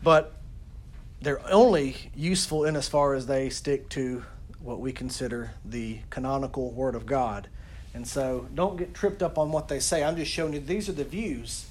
[0.05, 0.35] But
[1.23, 4.23] they're only useful in as far as they stick to
[4.61, 7.49] what we consider the canonical Word of God.
[7.95, 10.05] And so don't get tripped up on what they say.
[10.05, 11.67] I'm just showing you these are the views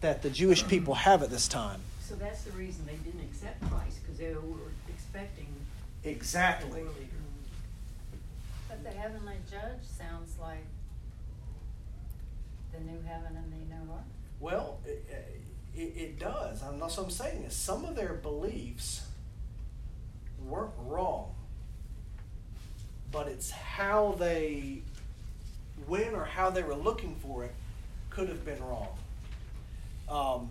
[0.00, 1.80] that the Jewish people have at this time.
[2.00, 5.46] So that's the reason they didn't accept Christ, because they were expecting
[6.04, 6.82] Exactly.
[6.82, 6.92] war.
[8.68, 10.64] But the heavenly judge sounds like
[12.72, 14.04] the new heaven and the new earth.
[14.40, 14.78] Well,
[15.78, 16.62] it, it, does.
[16.62, 19.06] And that's what I'm saying is some of their beliefs
[20.44, 21.34] weren't wrong,
[23.12, 24.82] but it's how they
[25.86, 27.54] when or how they were looking for it
[28.10, 28.88] could have been wrong.
[30.08, 30.50] Um,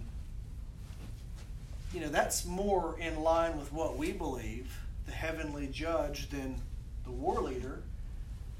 [1.93, 6.61] you know, that's more in line with what we believe, the heavenly judge, than
[7.03, 7.81] the war leader.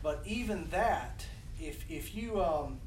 [0.03, 1.25] But even that,
[1.59, 2.79] if if you um,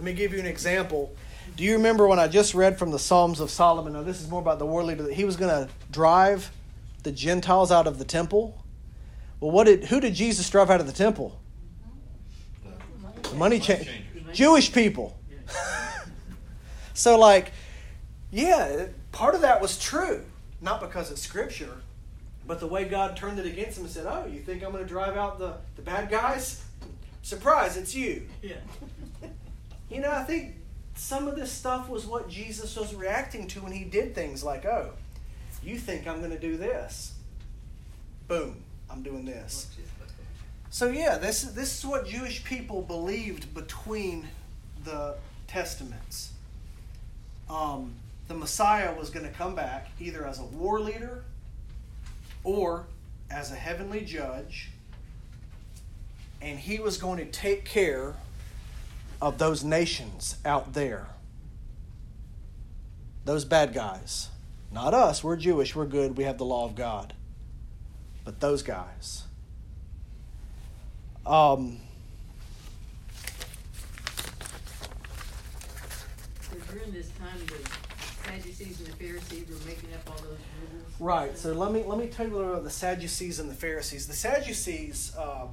[0.00, 1.14] let me give you an example.
[1.58, 3.92] Do you remember when I just read from the Psalms of Solomon?
[3.92, 6.50] Now, this is more about the war leader that he was going to drive
[7.02, 8.64] the Gentiles out of the temple.
[9.40, 11.38] Well, what did who did Jesus drive out of the temple?
[13.24, 13.92] The money changer.
[14.32, 15.18] Jewish people.
[16.94, 17.52] so, like,
[18.30, 20.24] yeah, part of that was true,
[20.62, 21.76] not because it's scripture,
[22.46, 24.82] but the way God turned it against him and said, "Oh, you think I'm going
[24.82, 26.64] to drive out the the bad guys?
[27.20, 28.54] Surprise, it's you." Yeah.
[29.90, 30.54] You know, I think
[30.94, 34.64] some of this stuff was what Jesus was reacting to when he did things like,
[34.64, 34.90] oh,
[35.62, 37.14] you think I'm going to do this.
[38.28, 39.66] Boom, I'm doing this.
[40.70, 44.28] So yeah, this is this is what Jewish people believed between
[44.84, 45.16] the
[45.48, 46.30] testaments.
[47.48, 47.94] Um,
[48.28, 51.24] the Messiah was going to come back either as a war leader
[52.44, 52.86] or
[53.28, 54.70] as a heavenly judge,
[56.40, 58.14] and he was going to take care
[59.20, 61.08] of those nations out there.
[63.24, 64.28] Those bad guys.
[64.72, 65.22] Not us.
[65.22, 65.74] We're Jewish.
[65.74, 66.16] We're good.
[66.16, 67.12] We have the law of God.
[68.24, 69.24] But those guys.
[71.26, 71.78] Um,
[76.70, 77.70] during this time, the
[78.24, 80.38] Sadducees and the Pharisees were making up all those
[80.72, 80.84] rules.
[80.98, 81.36] right.
[81.36, 84.06] So let me let me tell you a little about the Sadducees and the Pharisees.
[84.06, 85.12] The Sadducees.
[85.16, 85.46] Uh,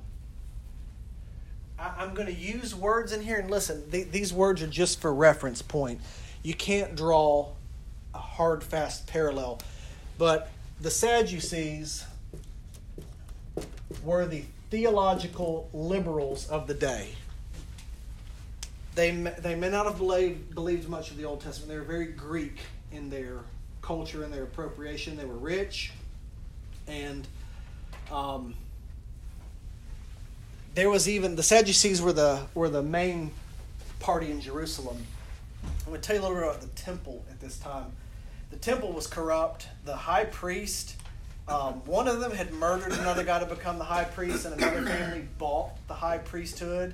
[1.80, 3.89] I, I'm going to use words in here, and listen.
[3.91, 6.01] th- these words are just for reference point.
[6.43, 7.49] You can't draw
[8.13, 9.59] a hard, fast parallel,
[10.17, 10.49] but
[10.82, 12.05] the Sadducees
[14.03, 17.09] were the theological liberals of the day.
[18.95, 21.69] They, they may not have believed, believed much of the Old Testament.
[21.69, 22.59] They were very Greek
[22.91, 23.39] in their
[23.82, 25.15] culture and their appropriation.
[25.15, 25.91] They were rich,
[26.88, 27.28] and
[28.11, 28.55] um,
[30.78, 33.32] there was even the Sadducees were the were the main
[33.99, 35.03] party in Jerusalem.
[35.65, 37.91] I'm going to tell you a little bit about the temple at this time.
[38.51, 39.69] the temple was corrupt.
[39.86, 40.95] The high priest,
[41.47, 44.86] um, one of them had murdered another guy to become the high priest, and another
[44.86, 46.93] family bought the high priesthood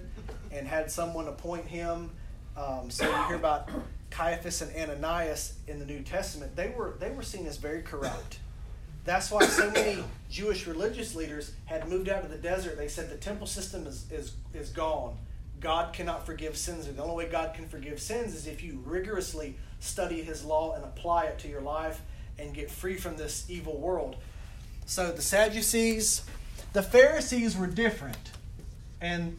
[0.49, 2.09] and had someone appoint him.
[2.55, 3.69] Um, so you hear about
[4.11, 6.55] Caiaphas and Ananias in the New Testament.
[6.55, 8.39] They were they were seen as very corrupt.
[9.05, 12.77] That's why so many Jewish religious leaders had moved out of the desert.
[12.77, 15.17] They said the temple system is, is, is gone.
[15.59, 16.87] God cannot forgive sins.
[16.87, 20.83] The only way God can forgive sins is if you rigorously study His law and
[20.83, 22.01] apply it to your life
[22.39, 24.15] and get free from this evil world.
[24.85, 26.23] So the Sadducees,
[26.73, 28.31] the Pharisees were different.
[29.01, 29.37] And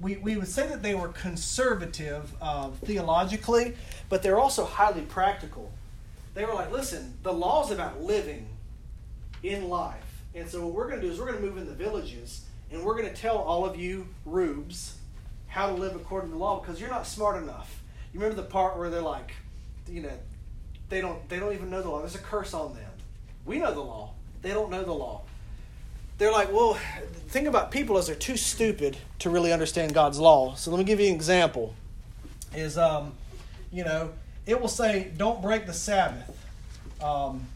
[0.00, 3.76] we, we would say that they were conservative uh, theologically,
[4.08, 5.72] but they're also highly practical.
[6.34, 8.46] They were like, listen, the law's about living
[9.48, 10.22] in life.
[10.34, 12.44] And so what we're going to do is we're going to move in the villages
[12.70, 14.98] and we're going to tell all of you rubes
[15.46, 17.82] how to live according to the law because you're not smart enough.
[18.12, 19.32] You remember the part where they're like,
[19.88, 20.12] you know,
[20.88, 22.00] they don't they don't even know the law.
[22.00, 22.90] There's a curse on them.
[23.44, 24.12] We know the law.
[24.42, 25.22] They don't know the law.
[26.18, 30.18] They're like, well, the thing about people is they're too stupid to really understand God's
[30.18, 30.54] law.
[30.54, 31.74] So let me give you an example.
[32.54, 33.12] Is um,
[33.72, 34.12] you know,
[34.46, 36.44] it will say, don't break the Sabbath.
[37.02, 37.46] Um,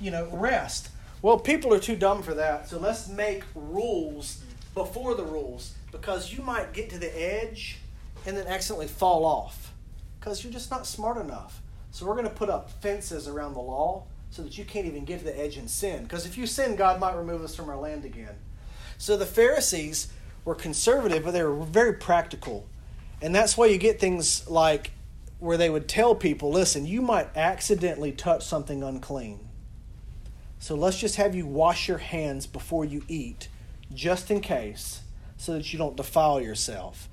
[0.00, 0.90] you know, rest.
[1.24, 2.68] Well, people are too dumb for that.
[2.68, 4.42] So let's make rules
[4.74, 7.78] before the rules because you might get to the edge
[8.26, 9.72] and then accidentally fall off
[10.20, 11.62] because you're just not smart enough.
[11.92, 15.06] So we're going to put up fences around the law so that you can't even
[15.06, 16.02] get to the edge and sin.
[16.02, 18.34] Because if you sin, God might remove us from our land again.
[18.98, 20.12] So the Pharisees
[20.44, 22.68] were conservative, but they were very practical.
[23.22, 24.90] And that's why you get things like
[25.38, 29.48] where they would tell people listen, you might accidentally touch something unclean.
[30.64, 33.48] So let's just have you wash your hands before you eat,
[33.92, 35.02] just in case,
[35.36, 37.10] so that you don't defile yourself.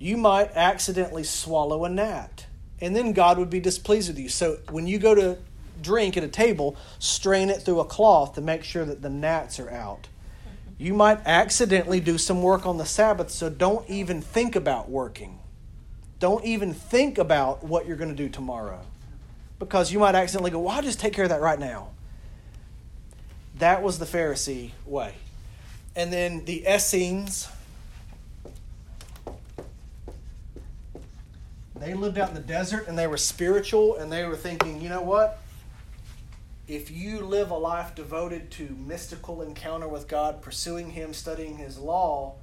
[0.00, 2.46] You might accidentally swallow a gnat,
[2.80, 4.28] and then God would be displeased with you.
[4.28, 5.38] So when you go to
[5.80, 9.60] drink at a table, strain it through a cloth to make sure that the gnats
[9.60, 10.08] are out.
[10.76, 15.38] You might accidentally do some work on the Sabbath, so don't even think about working.
[16.18, 18.80] Don't even think about what you're going to do tomorrow.
[19.60, 21.90] Because you might accidentally go, well, I'll just take care of that right now.
[23.58, 25.14] That was the Pharisee way.
[25.96, 27.48] And then the Essenes,
[31.74, 34.88] they lived out in the desert and they were spiritual and they were thinking, you
[34.88, 35.40] know what?
[36.68, 41.78] If you live a life devoted to mystical encounter with God, pursuing Him, studying His
[41.78, 42.34] law,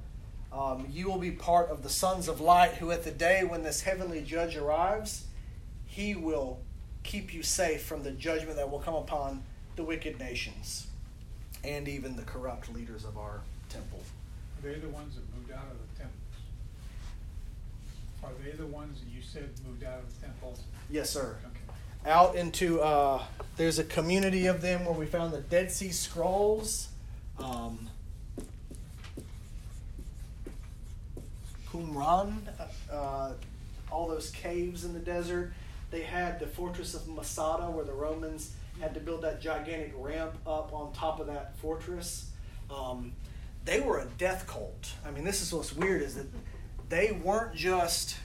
[0.52, 3.62] um, you will be part of the sons of light who, at the day when
[3.62, 5.26] this heavenly judge arrives,
[5.86, 6.58] he will
[7.04, 9.44] keep you safe from the judgment that will come upon
[9.76, 10.85] the wicked nations
[11.66, 14.00] and even the corrupt leaders of our temple.
[14.58, 16.22] Are they the ones that moved out of the temples?
[18.22, 20.60] Are they the ones that you said moved out of the temples?
[20.90, 21.36] Yes, sir.
[21.44, 22.10] Okay.
[22.10, 23.22] Out into, uh,
[23.56, 26.88] there's a community of them where we found the Dead Sea Scrolls.
[27.38, 27.90] Um,
[31.68, 32.38] Qumran,
[32.90, 33.32] uh,
[33.90, 35.52] all those caves in the desert.
[35.90, 40.34] They had the fortress of Masada where the Romans had to build that gigantic ramp
[40.46, 42.30] up on top of that fortress.
[42.70, 43.12] Um,
[43.64, 44.92] they were a death cult.
[45.04, 46.26] I mean, this is what's weird is that
[46.88, 48.16] they weren't just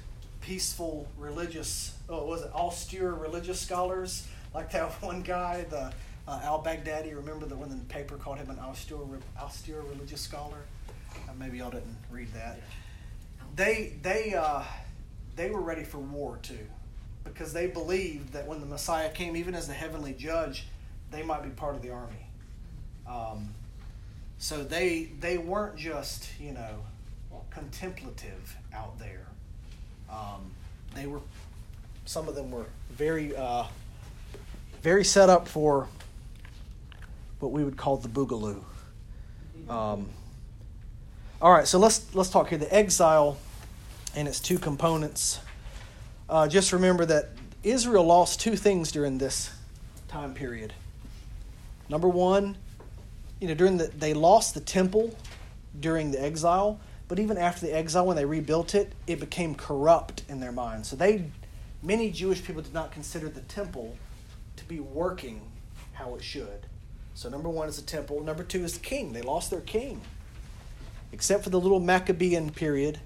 [0.41, 5.91] peaceful religious, oh, was it austere religious scholars like that one guy, the
[6.27, 7.15] uh, Al Baghdadi.
[7.15, 8.97] Remember the when the paper called him an austere,
[9.39, 10.57] austere religious scholar?
[11.27, 12.59] Uh, maybe y'all didn't read that.
[13.55, 14.63] They they uh,
[15.35, 16.67] they were ready for war too,
[17.23, 20.65] because they believed that when the Messiah came, even as the heavenly judge,
[21.11, 22.27] they might be part of the army.
[23.07, 23.53] Um,
[24.37, 26.83] so they they weren't just you know
[27.51, 29.27] contemplative out there.
[30.09, 30.51] Um,
[30.95, 31.21] they were
[32.05, 33.65] some of them were very uh,
[34.81, 35.87] very set up for
[37.39, 38.63] what we would call the boogaloo.
[39.69, 40.09] Um,
[41.41, 42.57] all right, so let's let's talk here.
[42.57, 43.37] The exile
[44.15, 45.39] and its two components.
[46.31, 47.27] Uh, just remember that
[47.61, 49.51] Israel lost two things during this
[50.07, 50.73] time period.
[51.89, 52.55] Number one,
[53.41, 55.13] you know, during the they lost the temple
[55.77, 56.79] during the exile,
[57.09, 60.87] but even after the exile, when they rebuilt it, it became corrupt in their minds.
[60.87, 61.25] So they,
[61.83, 63.97] many Jewish people did not consider the temple
[64.55, 65.41] to be working
[65.91, 66.65] how it should.
[67.13, 68.21] So number one is the temple.
[68.23, 69.11] Number two is the king.
[69.11, 69.99] They lost their king.
[71.11, 73.01] Except for the little Maccabean period,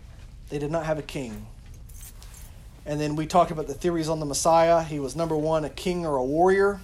[0.49, 1.47] they did not have a king.
[2.85, 4.83] And then we talked about the theories on the Messiah.
[4.83, 6.79] He was number one, a king or a warrior,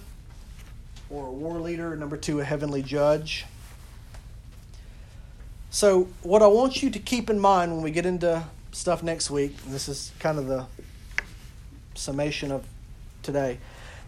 [1.08, 1.94] or a war leader.
[1.94, 3.44] Number two, a heavenly judge.
[5.70, 9.30] So, what I want you to keep in mind when we get into stuff next
[9.30, 10.66] week, this is kind of the
[11.94, 12.66] summation of
[13.22, 13.58] today,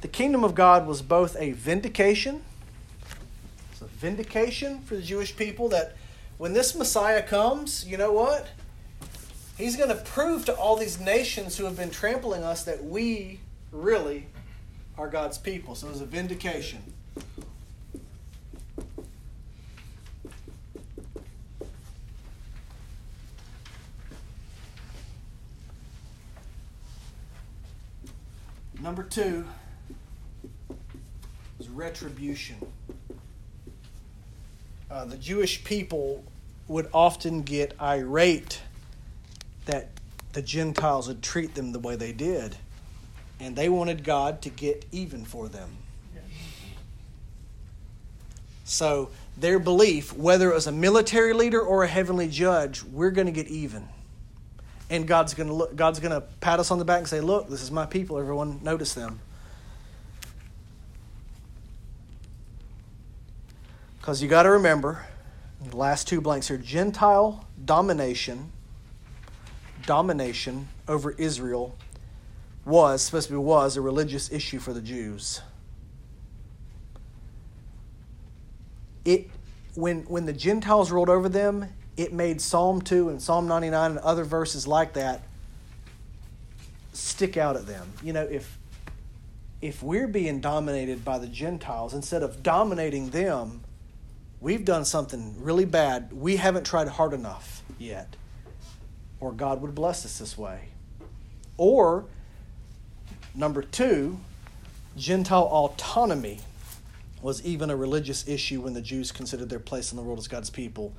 [0.00, 2.42] the kingdom of God was both a vindication,
[3.72, 5.96] it's a vindication for the Jewish people that
[6.36, 8.48] when this Messiah comes, you know what?
[9.56, 13.38] He's going to prove to all these nations who have been trampling us that we
[13.70, 14.26] really
[14.98, 15.76] are God's people.
[15.76, 16.82] So it was a vindication.
[28.82, 29.46] Number two
[31.58, 32.56] is retribution.
[34.90, 36.24] Uh, the Jewish people
[36.66, 38.60] would often get irate
[39.66, 39.88] that
[40.32, 42.56] the Gentiles would treat them the way they did,
[43.40, 45.70] and they wanted God to get even for them.
[48.64, 53.26] So, their belief, whether it was a military leader or a heavenly judge, we're going
[53.26, 53.88] to get even.
[54.88, 57.20] And God's going to look, God's going to pat us on the back and say,
[57.20, 58.18] "Look, this is my people.
[58.18, 59.20] Everyone notice them."
[63.98, 65.06] Because you got to remember,
[65.70, 68.52] the last two blanks here Gentile domination,
[69.86, 71.76] domination over Israel
[72.64, 75.40] was, supposed to be was, a religious issue for the Jews.
[79.04, 79.30] It,
[79.74, 84.00] when, when the Gentiles ruled over them, it made Psalm 2 and Psalm 99 and
[84.00, 85.22] other verses like that
[86.92, 87.92] stick out at them.
[88.02, 88.58] You know, if,
[89.60, 93.62] if we're being dominated by the Gentiles, instead of dominating them,
[94.40, 96.12] we've done something really bad.
[96.12, 98.16] We haven't tried hard enough yet.
[99.24, 100.68] Or God would bless us this way.
[101.56, 102.04] Or,
[103.34, 104.20] number two,
[104.98, 106.40] Gentile autonomy
[107.22, 110.28] was even a religious issue when the Jews considered their place in the world as
[110.28, 110.92] God's people.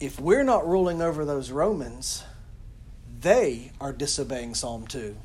[0.00, 2.24] If we're not ruling over those Romans,
[3.20, 5.16] they are disobeying Psalm 2.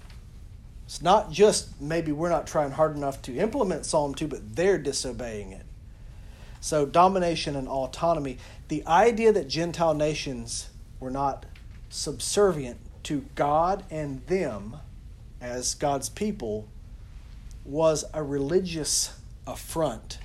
[0.85, 4.77] It's not just maybe we're not trying hard enough to implement Psalm 2, but they're
[4.77, 5.65] disobeying it.
[6.59, 8.37] So, domination and autonomy.
[8.67, 10.69] The idea that Gentile nations
[10.99, 11.47] were not
[11.91, 14.77] subservient to God and them
[15.39, 16.67] as God's people
[17.63, 19.13] was a religious
[19.45, 20.17] affront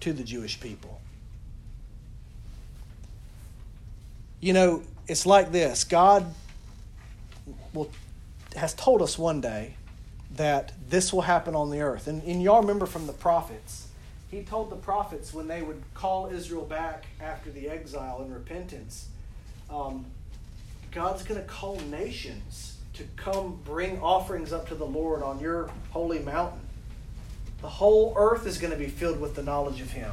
[0.00, 1.00] to the Jewish people.
[4.40, 6.32] You know, it's like this God
[7.74, 7.90] will,
[8.56, 9.74] has told us one day
[10.36, 12.06] that this will happen on the earth.
[12.06, 13.88] And, and y'all remember from the prophets,
[14.30, 19.08] he told the prophets when they would call Israel back after the exile and repentance,
[19.68, 20.06] um,
[20.90, 25.70] God's going to call nations to come bring offerings up to the Lord on your
[25.90, 26.60] holy mountain.
[27.60, 30.12] The whole earth is going to be filled with the knowledge of Him.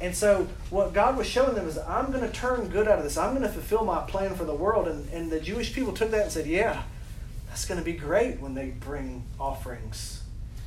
[0.00, 3.04] And so, what God was showing them is, I'm going to turn good out of
[3.04, 3.16] this.
[3.16, 4.88] I'm going to fulfill my plan for the world.
[4.88, 6.82] And, and the Jewish people took that and said, Yeah,
[7.48, 10.22] that's going to be great when they bring offerings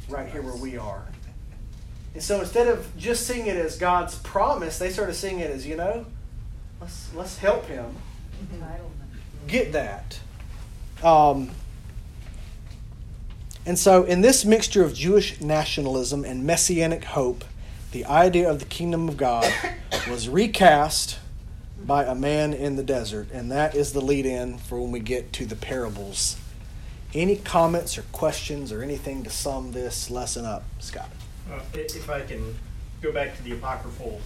[0.10, 1.06] right here where we are.
[2.16, 5.66] And so, instead of just seeing it as God's promise, they started seeing it as,
[5.66, 6.08] you know,
[6.82, 7.96] let's, let's help Him
[9.48, 10.20] get that.
[11.04, 11.52] Um,
[13.66, 17.44] and so, in this mixture of Jewish nationalism and messianic hope,
[17.92, 19.52] the idea of the kingdom of God
[20.10, 21.20] was recast
[21.86, 23.30] by a man in the desert.
[23.32, 26.38] And that is the lead in for when we get to the parables.
[27.14, 31.10] Any comments or questions or anything to sum this lesson up, Scott?
[31.52, 32.56] Uh, if I can
[33.02, 34.22] go back to the apocryphal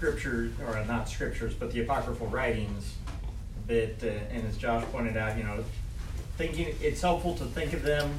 [0.00, 2.94] scripture, or not scriptures, but the apocryphal writings,
[3.66, 5.62] that, uh, and as Josh pointed out, you know,
[6.38, 8.10] thinking it's helpful to think of them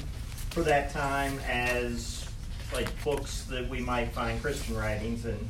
[0.50, 2.24] for that time as
[2.72, 5.24] like books that we might find Christian writings.
[5.24, 5.48] And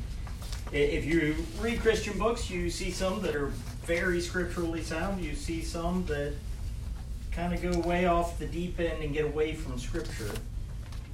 [0.71, 3.51] if you read Christian books, you see some that are
[3.85, 5.23] very scripturally sound.
[5.23, 6.33] You see some that
[7.31, 10.31] kind of go way off the deep end and get away from Scripture.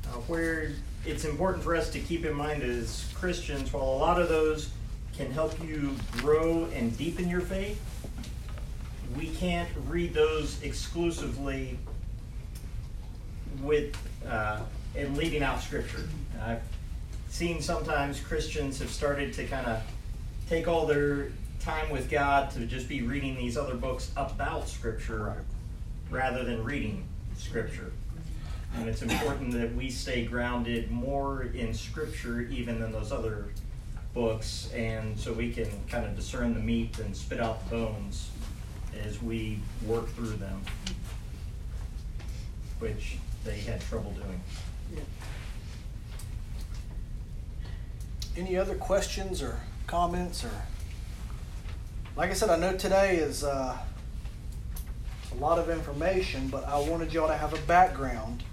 [0.07, 0.71] Uh, where
[1.05, 4.69] it's important for us to keep in mind as Christians, while a lot of those
[5.19, 7.77] can help you grow and deepen your faith,
[9.17, 11.77] we can't read those exclusively
[13.61, 14.61] with uh,
[14.95, 16.07] and leaving out Scripture.
[16.41, 16.61] I've
[17.27, 19.81] seen sometimes Christians have started to kind of
[20.47, 25.43] take all their time with God to just be reading these other books about Scripture
[26.09, 27.03] rather than reading
[27.35, 27.91] Scripture.
[28.77, 33.47] And it's important that we stay grounded more in Scripture even than those other
[34.19, 38.29] books, and so we can kind of discern the meat and spit out the bones
[39.05, 40.61] as we work through them,
[42.79, 44.41] which they had trouble doing.
[48.35, 50.51] Any other questions or comments or
[52.17, 53.77] like I said, I know today is uh,
[55.31, 58.43] a lot of information, but I wanted y'all to have a background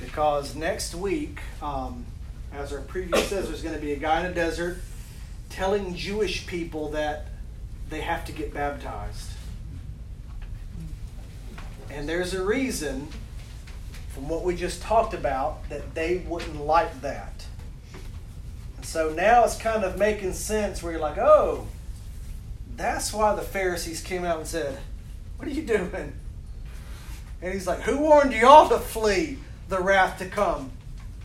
[0.00, 2.06] because next week, um,
[2.52, 4.78] as our preview says, there's going to be a guy in a desert
[5.50, 7.26] telling Jewish people that
[7.88, 9.30] they have to get baptized.
[11.90, 13.08] And there's a reason,
[14.14, 17.44] from what we just talked about, that they wouldn't like that.
[18.76, 21.66] And so now it's kind of making sense where you're like, oh,
[22.76, 24.78] that's why the Pharisees came out and said,
[25.36, 26.12] What are you doing?
[27.42, 29.38] And he's like, Who warned y'all to flee
[29.68, 30.70] the wrath to come?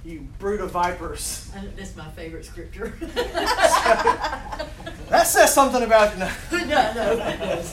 [0.08, 1.52] You brood of vipers.
[1.76, 2.94] That's my favorite scripture.
[5.10, 6.18] That says something about.
[6.18, 6.30] No.
[6.52, 7.64] No, no.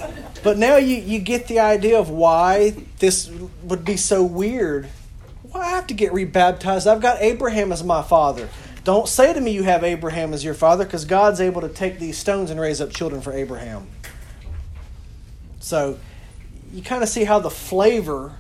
[0.42, 3.30] But now you, you get the idea of why this
[3.62, 4.88] would be so weird.
[5.50, 6.86] Why I have to get rebaptized?
[6.86, 8.48] I've got Abraham as my father.
[8.84, 11.98] Don't say to me you have Abraham as your father because God's able to take
[11.98, 13.86] these stones and raise up children for Abraham.
[15.60, 15.98] So
[16.72, 18.38] you kind of see how the flavor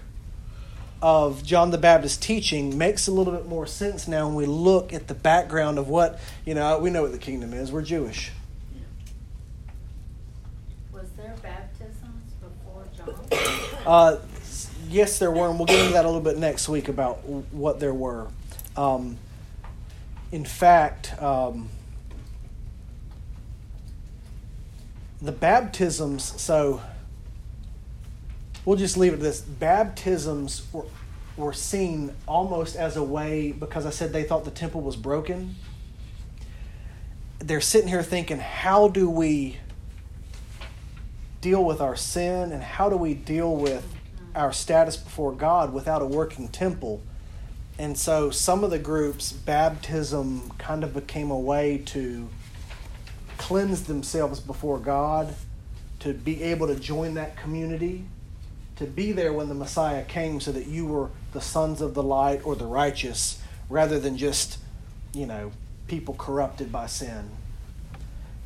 [1.04, 4.94] of John the Baptist's teaching makes a little bit more sense now when we look
[4.94, 7.70] at the background of what, you know, we know what the kingdom is.
[7.70, 8.32] We're Jewish.
[10.94, 13.80] Was there baptisms before John?
[13.86, 14.16] Uh,
[14.88, 17.80] yes, there were, and we'll get into that a little bit next week about what
[17.80, 18.28] there were.
[18.74, 19.18] Um,
[20.32, 21.68] in fact, um,
[25.20, 26.80] the baptisms, so
[28.64, 29.42] we'll just leave it at this.
[29.42, 30.86] Baptisms were,
[31.36, 35.56] were seen almost as a way, because I said they thought the temple was broken.
[37.40, 39.58] They're sitting here thinking, how do we
[41.40, 43.86] deal with our sin and how do we deal with
[44.34, 47.02] our status before God without a working temple?
[47.78, 52.28] And so some of the groups, baptism kind of became a way to
[53.36, 55.34] cleanse themselves before God,
[55.98, 58.04] to be able to join that community,
[58.76, 62.02] to be there when the Messiah came so that you were the sons of the
[62.02, 64.58] light or the righteous rather than just,
[65.12, 65.52] you know,
[65.86, 67.28] people corrupted by sin.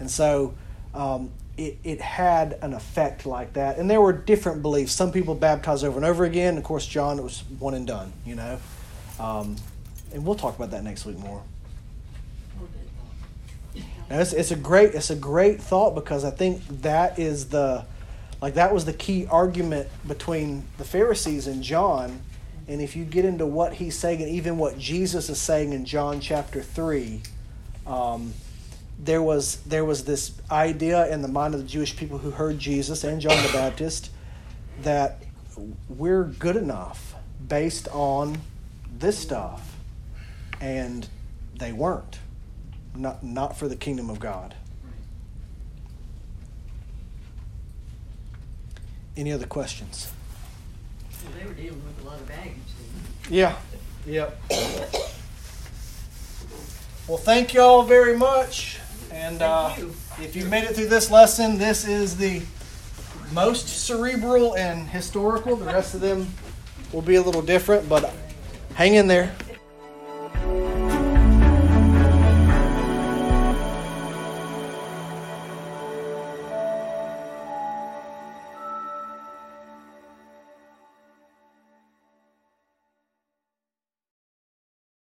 [0.01, 0.55] And so
[0.95, 3.79] um, it, it had an effect like that.
[3.79, 4.93] And there were different beliefs.
[4.93, 6.57] Some people baptized over and over again.
[6.57, 8.59] Of course, John, it was one and done, you know.
[9.21, 9.57] Um,
[10.13, 11.43] and we'll talk about that next week more.
[14.11, 17.85] Now, it's, it's a great it's a great thought because I think that is the
[18.41, 22.23] like that was the key argument between the Pharisees and John.
[22.69, 25.87] And if you get into what he's saying and even what Jesus is saying in
[25.87, 27.23] John chapter three,
[27.87, 28.35] um,
[28.99, 32.59] there was there was this idea in the mind of the Jewish people who heard
[32.59, 34.11] Jesus and John the Baptist
[34.83, 35.23] that
[35.89, 37.15] we're good enough
[37.47, 38.39] based on
[38.99, 39.77] this stuff,
[40.61, 41.09] and
[41.59, 42.19] they weren't.
[42.95, 44.55] Not not for the kingdom of God.
[49.17, 50.13] Any other questions?
[51.29, 52.55] Well, they were dealing with a lot of baggage.
[53.29, 53.57] Yeah.
[54.07, 54.41] Yep.
[57.07, 58.79] Well, thank you all very much.
[59.11, 59.95] And uh, you.
[60.21, 62.43] if you made it through this lesson, this is the
[63.33, 65.57] most cerebral and historical.
[65.57, 66.29] The rest of them
[66.93, 68.13] will be a little different, but
[68.75, 69.35] hang in there.